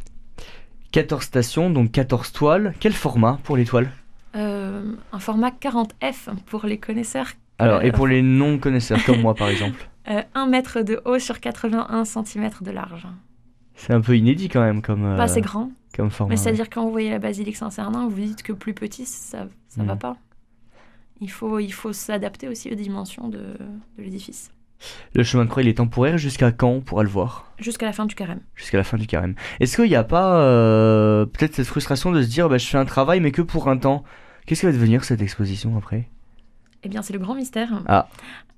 [0.93, 2.75] 14 stations, donc 14 toiles.
[2.81, 3.91] Quel format pour les toiles
[4.35, 7.29] Euh, un format 40F pour les connaisseurs.
[7.59, 9.89] Alors, et Euh, pour les non-connaisseurs comme moi par exemple?
[10.09, 13.09] Euh, 1 mètre de haut sur 81 cm de large.
[13.77, 15.71] C'est un peu inédit quand même comme, euh, Pas assez grand.
[15.95, 16.31] comme format.
[16.31, 16.43] Mais ouais.
[16.43, 19.95] c'est-à-dire quand vous voyez la basilique Saint-Cernin, vous dites que plus petit, ça ça va
[19.95, 19.99] Mm.
[19.99, 20.17] pas.
[21.21, 24.51] Il faut, il faut s'adapter aussi aux dimensions de, de l'édifice.
[25.15, 26.19] Le chemin de croix, il est temporaire.
[26.19, 27.51] Jusqu'à quand on pourra le voir?
[27.59, 28.41] Jusqu'à la fin du carême.
[28.55, 29.35] Jusqu'à la fin du carême.
[29.61, 32.77] Est-ce qu'il n'y a pas euh, peut-être cette frustration de se dire bah, je fais
[32.77, 34.05] un travail mais que pour un temps?
[34.45, 36.09] Qu'est-ce qui va devenir cette exposition après?
[36.83, 37.83] Eh bien, c'est le grand mystère.
[37.89, 38.09] Ah.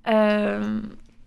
[0.08, 0.80] Euh,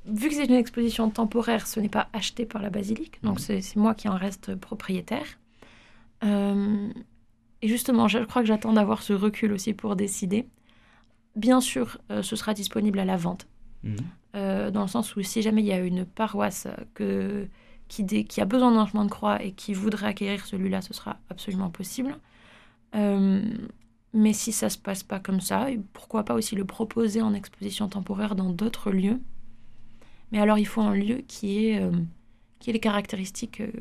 [0.05, 3.61] vu que c'est une exposition temporaire, ce n'est pas acheté par la basilique, donc c'est
[3.61, 5.25] c'est moi qui en reste propriétaire.
[6.23, 6.89] Euh,
[7.61, 10.47] et justement, je crois que j'attends d'avoir ce recul aussi pour décider.
[11.35, 13.47] Bien sûr, euh, ce sera disponible à la vente,
[13.83, 13.95] Mhm.
[14.35, 17.47] euh, dans le sens où si jamais il y a une paroisse que,
[17.87, 20.93] qui, dé- qui a besoin d'un chemin de croix et qui voudrait acquérir celui-là, ce
[20.93, 22.15] sera absolument possible.
[24.13, 27.87] Mais si ça se passe pas comme ça, pourquoi pas aussi le proposer en exposition
[27.87, 29.21] temporaire dans d'autres lieux?
[30.31, 31.91] Mais alors il faut un lieu qui ait, euh,
[32.59, 33.71] qui ait les caractéristiques euh,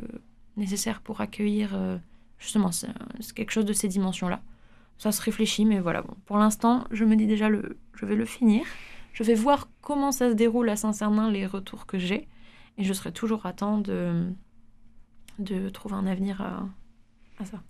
[0.57, 1.97] nécessaires pour accueillir euh,
[2.39, 2.89] justement c'est
[3.35, 4.43] quelque chose de ces dimensions-là.
[4.99, 6.03] Ça se réfléchit, mais voilà.
[6.03, 8.65] Bon, pour l'instant, je me dis déjà le, je vais le finir.
[9.13, 12.29] Je vais voir comment ça se déroule à Saint-Cernin, les retours que j'ai,
[12.79, 14.31] et je serai toujours à temps de,
[15.39, 16.43] de trouver un avenir
[17.39, 17.63] à ça.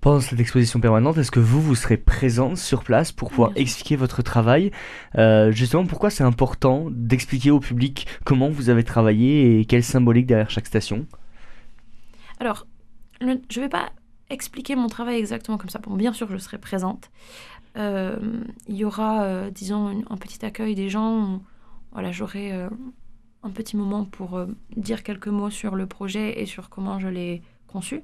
[0.00, 3.96] Pendant cette exposition permanente, est-ce que vous, vous serez présente sur place pour pouvoir expliquer
[3.96, 4.70] votre travail
[5.18, 10.26] Euh, Justement, pourquoi c'est important d'expliquer au public comment vous avez travaillé et quelle symbolique
[10.26, 11.06] derrière chaque station?
[12.38, 12.66] Alors,
[13.20, 13.90] le- je ne vais pas
[14.30, 15.80] expliquer mon travail exactement comme ça.
[15.80, 17.10] Bon, bien sûr, je serai présente.
[17.76, 18.16] Euh,
[18.68, 21.34] il y aura, euh, disons, une- un petit accueil des gens.
[21.34, 21.42] où,
[21.92, 22.52] Voilà, j'aurai
[23.42, 24.40] un petit moment pour
[24.76, 28.02] dire quelques mots sur le projet et sur comment je l'ai conçu.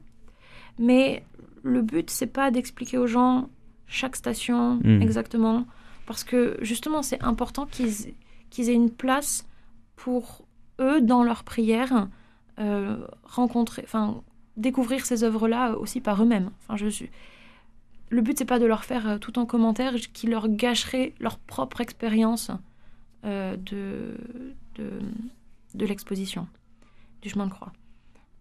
[0.78, 1.22] Mais
[1.62, 3.48] le but, c'est pas d'expliquer aux gens
[3.86, 5.02] chaque station Mhm.
[5.02, 5.66] exactement,
[6.06, 9.46] parce que justement, c'est important qu'ils aient une place
[9.96, 10.46] pour
[10.80, 12.08] eux dans leur prière,
[12.58, 14.22] euh, rencontrer, enfin,
[14.56, 16.50] découvrir ces œuvres-là aussi par eux-mêmes.
[16.62, 17.10] Enfin, je suis.
[18.08, 21.38] Le but, c'est pas de leur faire euh, tout en commentaire qui leur gâcherait leur
[21.38, 22.50] propre expérience
[23.24, 24.16] euh, de,
[24.76, 24.90] de,
[25.74, 26.46] de l'exposition,
[27.22, 27.72] du chemin de croix.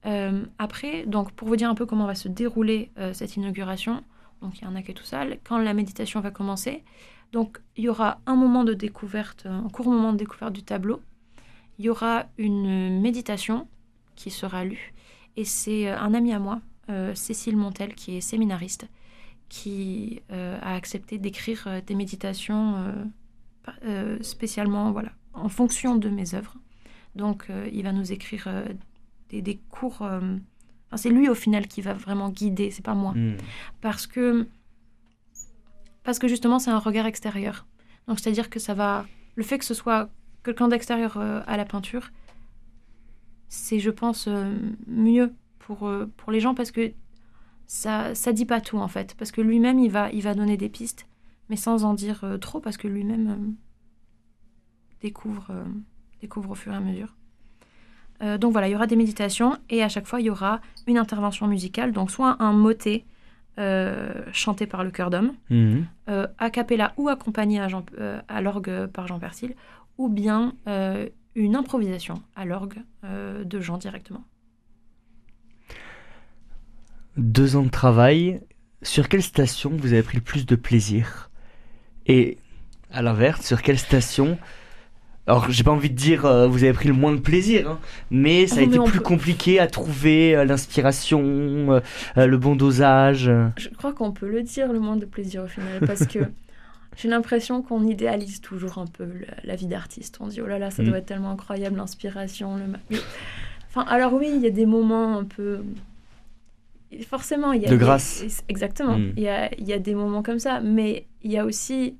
[0.05, 4.03] Euh, après, donc pour vous dire un peu comment va se dérouler euh, cette inauguration,
[4.41, 6.83] donc il y a un accueil tout ça, quand la méditation va commencer,
[7.31, 11.01] donc il y aura un moment de découverte, un court moment de découverte du tableau,
[11.79, 13.67] il y aura une méditation
[14.15, 14.93] qui sera lue,
[15.37, 16.61] et c'est euh, un ami à moi,
[17.15, 18.87] Cécile Montel, qui est séminariste,
[19.49, 22.75] qui a accepté d'écrire des méditations
[24.21, 26.53] spécialement voilà, en fonction de mes œuvres.
[27.15, 28.47] Donc il va nous écrire
[29.29, 30.01] des, des cours.
[30.01, 30.37] euh,
[30.87, 33.37] enfin, c'est lui au final qui va vraiment guider, c'est pas moi Hmm.
[33.81, 34.47] parce que
[36.03, 37.65] parce que justement c'est un regard extérieur.
[38.07, 40.09] Donc c'est à dire que ça va le fait que ce soit
[40.43, 42.11] quelqu'un d'extérieur euh, à la peinture,
[43.49, 44.55] c'est je pense euh,
[44.87, 46.91] mieux pour pour les gens parce que
[47.67, 50.55] ça ça dit pas tout en fait parce que lui-même il va il va donner
[50.57, 51.07] des pistes
[51.49, 53.55] mais sans en dire trop parce que lui-même
[55.01, 55.51] découvre
[56.21, 57.15] découvre au fur et à mesure.
[58.21, 60.61] Euh, donc voilà, il y aura des méditations et à chaque fois il y aura
[60.87, 63.03] une intervention musicale, donc soit un motet
[63.57, 65.85] euh, chanté par le chœur d'homme, Mhm.
[66.09, 69.53] euh, a cappella ou accompagné à, Jean- euh, à l'orgue par Jean Persil,
[69.97, 70.53] ou bien
[71.35, 74.23] une improvisation à l'orgue de Jean directement.
[77.17, 78.41] Deux ans de travail.
[78.81, 81.29] Sur quelle station vous avez pris le plus de plaisir?
[82.07, 82.37] Et
[82.91, 84.37] à l'inverse, sur quelle station
[85.27, 87.79] alors, j'ai pas envie de dire euh, vous avez pris le moins de plaisir, hein,
[88.11, 91.81] mais ça a mais été plus peut- compliqué à trouver euh, l'inspiration,
[92.17, 93.31] euh, le bon dosage.
[93.57, 96.19] Je crois qu'on peut le dire, le moins de plaisir au final, parce que
[96.97, 100.17] j'ai l'impression qu'on idéalise toujours un peu la, la vie d'artiste.
[100.21, 100.87] On dit, oh là là, ça Mm.
[100.87, 102.57] doit être tellement incroyable, l'inspiration.
[102.57, 102.63] Le...
[102.91, 102.97] Mais-
[103.69, 105.59] Enfin, alors oui, il y a des moments un peu...
[107.09, 107.69] Forcément, il y a...
[107.69, 108.23] De des- grâce.
[108.47, 108.97] Exactement.
[108.97, 109.11] Mm.
[109.17, 111.95] Il y, a, il y a des moments comme ça, mais il y a aussi,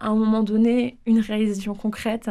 [0.00, 2.30] à un moment donné, une réalisation concrète.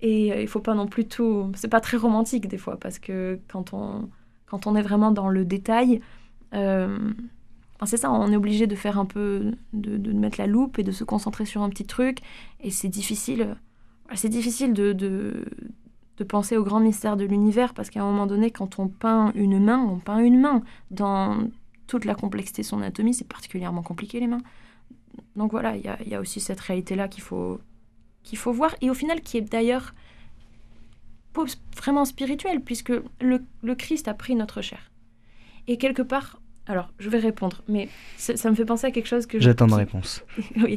[0.00, 1.50] Et euh, il faut pas non plus tout...
[1.54, 4.08] C'est pas très romantique des fois, parce que quand on,
[4.46, 6.00] quand on est vraiment dans le détail...
[6.54, 6.98] euh,
[7.84, 10.82] c'est ça, on est obligé de faire un peu, de, de mettre la loupe et
[10.82, 12.20] de se concentrer sur un petit truc.
[12.60, 13.54] Et c'est difficile,
[14.14, 15.44] c'est difficile de, de,
[16.16, 19.30] de penser au grand mystère de l'univers parce qu'à un moment donné, quand on peint
[19.34, 20.62] une main, on peint une main.
[20.90, 21.36] Dans
[21.86, 24.42] toute la complexité de son anatomie, c'est particulièrement compliqué les mains.
[25.36, 27.60] Donc voilà, il y a, il y a aussi cette réalité-là qu'il faut,
[28.22, 29.94] qu'il faut voir et au final qui est d'ailleurs
[31.76, 34.90] vraiment spirituelle puisque le, le Christ a pris notre chair.
[35.68, 39.26] Et quelque part, alors, je vais répondre, mais ça, me fait penser à quelque chose
[39.26, 39.38] que...
[39.38, 40.24] je- J'attends ma réponse.
[40.56, 40.76] oui,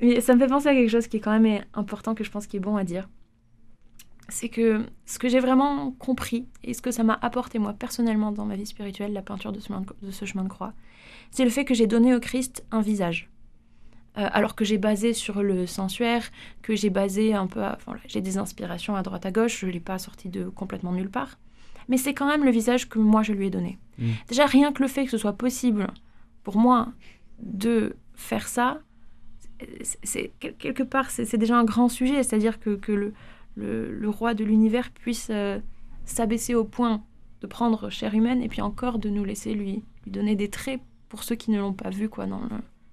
[0.00, 2.30] mais ça me fait penser à quelque chose qui est quand même important, que je
[2.30, 3.08] pense qui est bon à dire.
[4.28, 8.32] C'est que ce que j'ai vraiment compris, et ce que ça m'a apporté moi personnellement
[8.32, 9.72] dans ma vie spirituelle, la peinture ce
[10.06, 10.72] de ce chemin de croix,
[11.30, 13.28] c'est le fait que j'ai donné au Christ un visage.
[14.18, 16.30] Euh, alors que j'ai basé sur le sensuaire,
[16.62, 19.70] que j'ai basé un peu, enfin, j'ai des inspirations à droite à gauche, je ne
[19.70, 21.38] l'ai pas sorti de complètement nulle part.
[21.88, 23.78] Mais c'est quand même le visage que moi je lui ai donné.
[23.98, 24.10] Mm.
[24.28, 25.86] Déjà, rien que le fait que ce soit possible
[26.42, 26.88] pour moi
[27.40, 28.80] de faire ça,
[30.02, 33.12] c'est quelque part, c'est déjà un grand sujet, c'est-à-dire que, que le,
[33.56, 35.58] le, roi de l'univers puisse euh,
[36.04, 37.02] s'abaisser au point
[37.42, 40.80] de prendre chair humaine et puis encore de nous laisser lui, lui donner des traits
[41.08, 42.42] pour ceux qui ne l'ont pas vu quoi dans,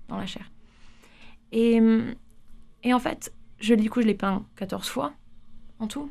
[0.10, 0.52] dans la chair.
[1.52, 1.80] Et,
[2.84, 5.14] et en fait, je, du coup, je l'ai peint 14 fois
[5.80, 6.10] en tout.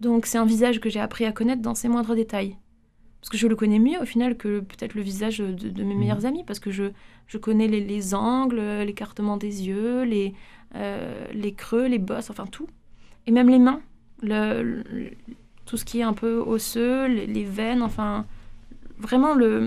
[0.00, 2.56] Donc c'est un visage que j'ai appris à connaître dans ses moindres détails.
[3.20, 6.18] Parce que je le connais mieux au final que peut-être le visage de, mes meilleurs
[6.18, 6.26] mhm.
[6.26, 6.90] amis, parce que je,
[7.28, 10.34] je connais les, les angles, l'écartement des yeux, les,
[10.74, 12.66] euh, les creux, les bosses, enfin tout.
[13.28, 13.80] Et même les mains,
[14.22, 14.82] le,
[15.66, 18.26] tout ce qui est un peu osseux, les, les veines, enfin
[18.98, 19.66] vraiment le...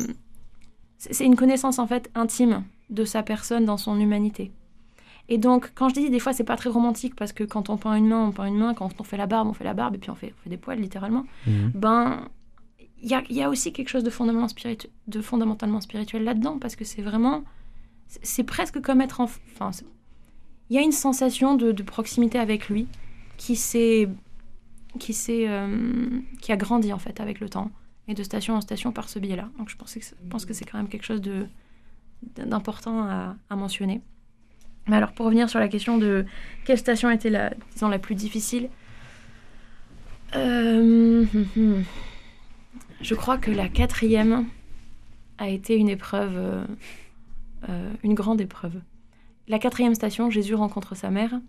[0.98, 4.52] C'est une connaissance en fait intime de sa personne dans son humanité.
[5.28, 7.78] Et donc, quand je dis des fois, c'est pas très romantique parce que quand on
[7.78, 8.74] peint une main, on peint une main.
[8.74, 10.58] Quand on fait la barbe, on fait la barbe et puis on fait, fait des
[10.58, 11.26] poils, littéralement.
[11.48, 11.72] Mhm.
[11.74, 12.30] Ben,
[13.02, 16.60] il y a, y a, aussi quelque chose de fondamentalement, spiritu de fondamentalement spirituel là-dedans
[16.60, 17.44] parce que c'est vraiment.
[18.08, 19.24] C'est presque comme être en.
[19.24, 19.72] Enfin,
[20.70, 22.88] il y a une sensation de, de proximité avec lui
[23.38, 24.10] qui s'est.
[24.98, 27.70] Qui, s'est, euh, qui a grandi en fait avec le temps
[28.08, 29.50] et de station en station par ce biais-là.
[29.58, 31.48] Donc je pense que, je pense que c'est quand même quelque chose de,
[32.38, 34.02] d'important à, à mentionner.
[34.88, 36.26] Mais alors, pour revenir sur la question de
[36.64, 38.70] quelle station était la, la plus difficile,
[40.36, 41.26] euh,
[43.02, 44.46] je crois que la quatrième
[45.38, 46.66] a été une épreuve, euh,
[47.70, 48.82] euh, une grande épreuve.
[49.48, 51.40] La quatrième station, Jésus rencontre sa mère.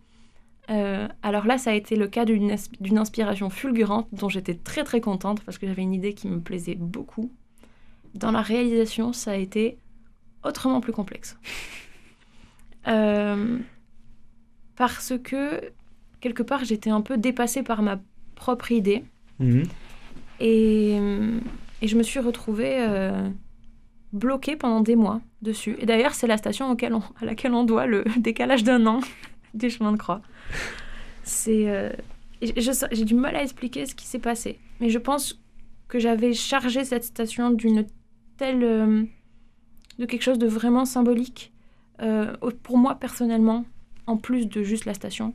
[1.23, 5.43] alors là, ça a été le cas d'une inspiration fulgurante dont j'étais très très contente
[5.45, 7.31] parce que j'avais une idée qui me plaisait beaucoup.
[8.15, 9.79] Dans la réalisation, ça a été
[10.43, 11.39] autrement plus complexe.
[12.89, 13.59] Euh,
[14.77, 15.61] parce que,
[16.21, 17.99] quelque part, j'étais un peu dépassée par ma
[18.35, 19.05] propre idée.
[19.39, 19.65] Mhm.
[20.41, 20.97] Et,
[21.83, 23.29] et, je me suis retrouvée euh,
[24.13, 25.77] bloquée pendant des mois dessus.
[25.79, 29.01] Et d'ailleurs, c'est la station auquel à laquelle on doit le décalage d'un an
[29.55, 30.21] du chemin de croix.
[31.23, 31.91] C'est, euh,
[32.43, 34.59] j'ai du mal à expliquer ce qui s'est passé.
[34.81, 35.41] Mais je pense
[35.89, 37.87] que j'avais chargé cette station d'une
[38.37, 38.61] telle...
[39.99, 41.53] de quelque chose de vraiment symbolique
[42.03, 43.65] euh, pour moi personnellement,
[44.07, 45.35] en plus de juste la station.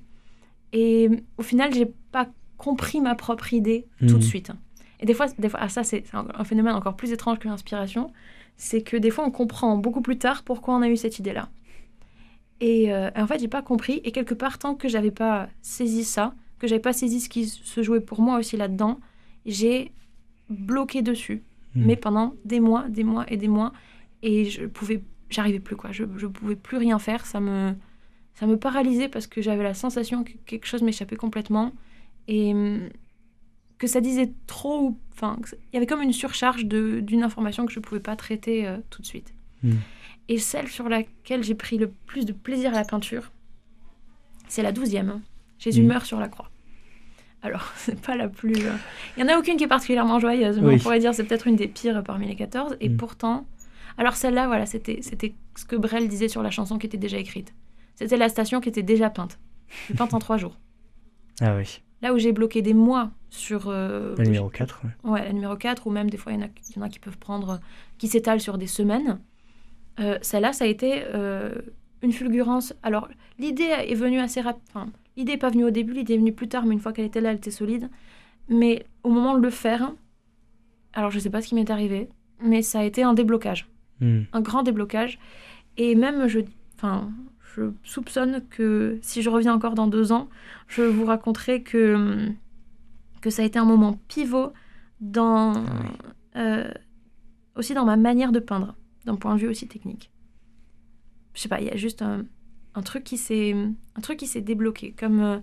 [0.73, 4.21] Et au final, j'ai pas compris ma propre idée tout de mhm.
[4.21, 4.51] suite.
[4.99, 8.11] Et des fois, des fois ah, ça c'est un phénomène encore plus étrange que l'inspiration,
[8.55, 11.49] c'est que des fois on comprend beaucoup plus tard pourquoi on a eu cette idée-là.
[12.61, 13.99] Et euh, en fait, j'ai pas compris.
[14.03, 17.47] Et quelque part, tant que j'avais pas saisi ça, que j'avais pas saisi ce qui
[17.47, 18.99] se jouait pour moi aussi là-dedans,
[19.47, 19.91] j'ai
[20.49, 21.43] bloqué dessus.
[21.73, 21.85] Mhm.
[21.85, 23.73] Mais pendant des mois, des mois et des mois.
[24.21, 25.01] Et je pouvais
[25.31, 25.91] j'arrivais plus quoi.
[25.91, 27.25] Je ne pouvais plus rien faire.
[27.25, 27.73] Ça me,
[28.35, 31.71] ça me paralysait parce que j'avais la sensation que quelque chose m'échappait complètement
[32.27, 32.89] et hum,
[33.77, 34.95] que ça disait trop.
[35.13, 38.67] Enfin, il y avait comme une surcharge d'une information que je ne pouvais pas traiter
[38.67, 39.33] euh, tout de suite.
[39.63, 39.75] Hmm.
[40.27, 43.31] Et celle sur laquelle j'ai pris le plus de plaisir à la peinture,
[44.47, 45.21] c'est la douzième.
[45.59, 45.87] Jésus hmm.
[45.87, 46.49] meurt sur la croix.
[47.41, 48.55] Alors, c'est pas la plus.
[48.55, 48.73] Euh,
[49.17, 51.47] il y en a aucune qui est particulièrement joyeuse, mais on pourrait dire c'est peut-être
[51.47, 52.77] une des pires parmi les 14.
[52.79, 52.97] Et hmm.
[52.97, 53.45] pourtant,
[53.97, 57.53] alors celle-là, voilà, c'était ce que Brel disait sur la chanson qui était déjà écrite.
[57.95, 59.39] C'était la station qui était déjà peinte.
[59.97, 60.57] Peinte en trois jours.
[61.39, 61.81] Ah oui.
[62.01, 63.67] Là où j'ai bloqué des mois sur...
[63.67, 64.81] Euh, la numéro 4.
[65.03, 65.23] Ouais.
[65.23, 67.59] la numéro 4, ou même des fois, il y, en a qui peuvent prendre...
[67.97, 69.19] qui s'étalent sur des semaines.
[69.99, 71.53] Euh, celle-là, ça a été euh,
[72.01, 72.73] une fulgurance.
[72.81, 74.87] Alors, l'idée est venue assez rapidement.
[75.15, 77.05] l'idée n'est pas venue au début, l'idée est venue plus tard, mais une fois qu'elle
[77.05, 77.89] était là, elle était solide.
[78.49, 79.93] Mais au moment de le faire,
[80.93, 82.09] alors je ne sais pas ce qui m'est arrivé,
[82.41, 83.67] mais ça a été un déblocage.
[84.01, 84.23] Hmm.
[84.33, 85.19] un grand déblocage.
[85.77, 86.39] Et même, je,
[87.55, 90.27] je soupçonne que si je reviens encore dans deux ans,
[90.67, 92.29] je vous raconterai que,
[93.21, 94.53] que ça a été un moment pivot
[94.99, 96.71] dans, ah euh,
[97.55, 98.75] aussi dans ma manière de peindre,
[99.05, 100.11] d'un point de vue aussi technique.
[101.33, 102.25] Je sais pas, il y a juste un,
[102.75, 103.55] un truc qui s'est
[103.95, 105.37] un truc qui s'est débloqué, comme euh,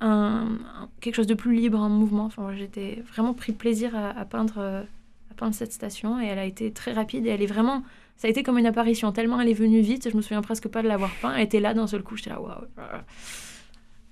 [0.00, 0.58] un,
[1.00, 2.24] quelque chose de plus libre, un mouvement.
[2.24, 4.58] Enfin, j'étais vraiment pris plaisir à, peindre.
[4.58, 4.82] Euh,
[5.34, 7.82] peindre cette station et elle a été très rapide et elle est vraiment
[8.16, 10.68] ça a été comme une apparition tellement elle est venue vite je me souviens presque
[10.68, 12.66] pas de l'avoir peint elle était là d'un seul coup j'étais là waouh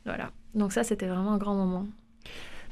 [0.04, 1.86] voilà donc ça c'était vraiment un grand moment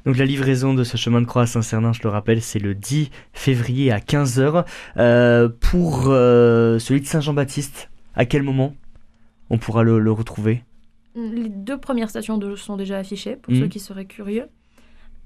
[0.06, 2.74] donc la livraison de ce chemin de croix à Saint-Cernin, je le rappelle, c'est le
[2.74, 4.64] 10 février à 15h.
[4.96, 8.74] Euh, pour euh, celui de Saint-Jean-Baptiste, à quel moment
[9.50, 10.64] on pourra le, retrouver?
[11.14, 13.68] Les deux premières stations sont déjà affichées, pour ceux mmh.
[13.68, 14.46] qui seraient curieux.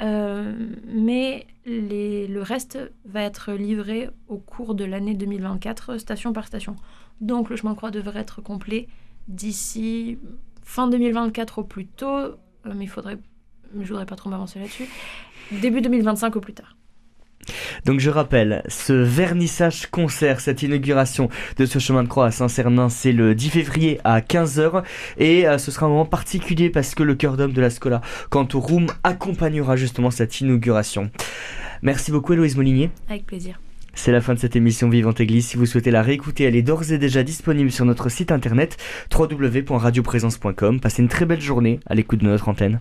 [0.03, 0.55] Euh,
[0.87, 6.77] mais le reste va être livré au cours de l'année 2024, station par station.
[7.21, 8.89] Donc le chemin de croix devrait être complet
[9.29, 10.19] d'ici
[10.63, 12.35] fin 2024 au plus tôt, euh,
[12.75, 13.19] mais il faudrait,
[13.79, 14.89] je voudrais pas trop m'avancer là-dessus,
[15.61, 16.77] début 2025 au plus tard.
[17.85, 22.89] Donc je rappelle, ce vernissage concert, cette inauguration de ce chemin de croix à Saint-Cernin,
[22.89, 24.83] c'est le 10 février à 15h
[25.19, 28.01] et euh, ce sera un moment particulier parce que le cœur d'homme de la Scola
[28.31, 31.11] Cantorum accompagnera justement cette inauguration.
[31.83, 32.91] Merci beaucoup Héloïse Molinier.
[33.09, 33.61] Avec plaisir.
[33.95, 35.47] C'est la fin de cette émission Vivante Église.
[35.47, 38.77] Si vous souhaitez la réécouter, elle est d'ores et déjà disponible sur notre site internet
[39.17, 40.81] www.radioprésence.com.
[40.81, 42.81] Passez une très belle journée à l'écoute de notre antenne.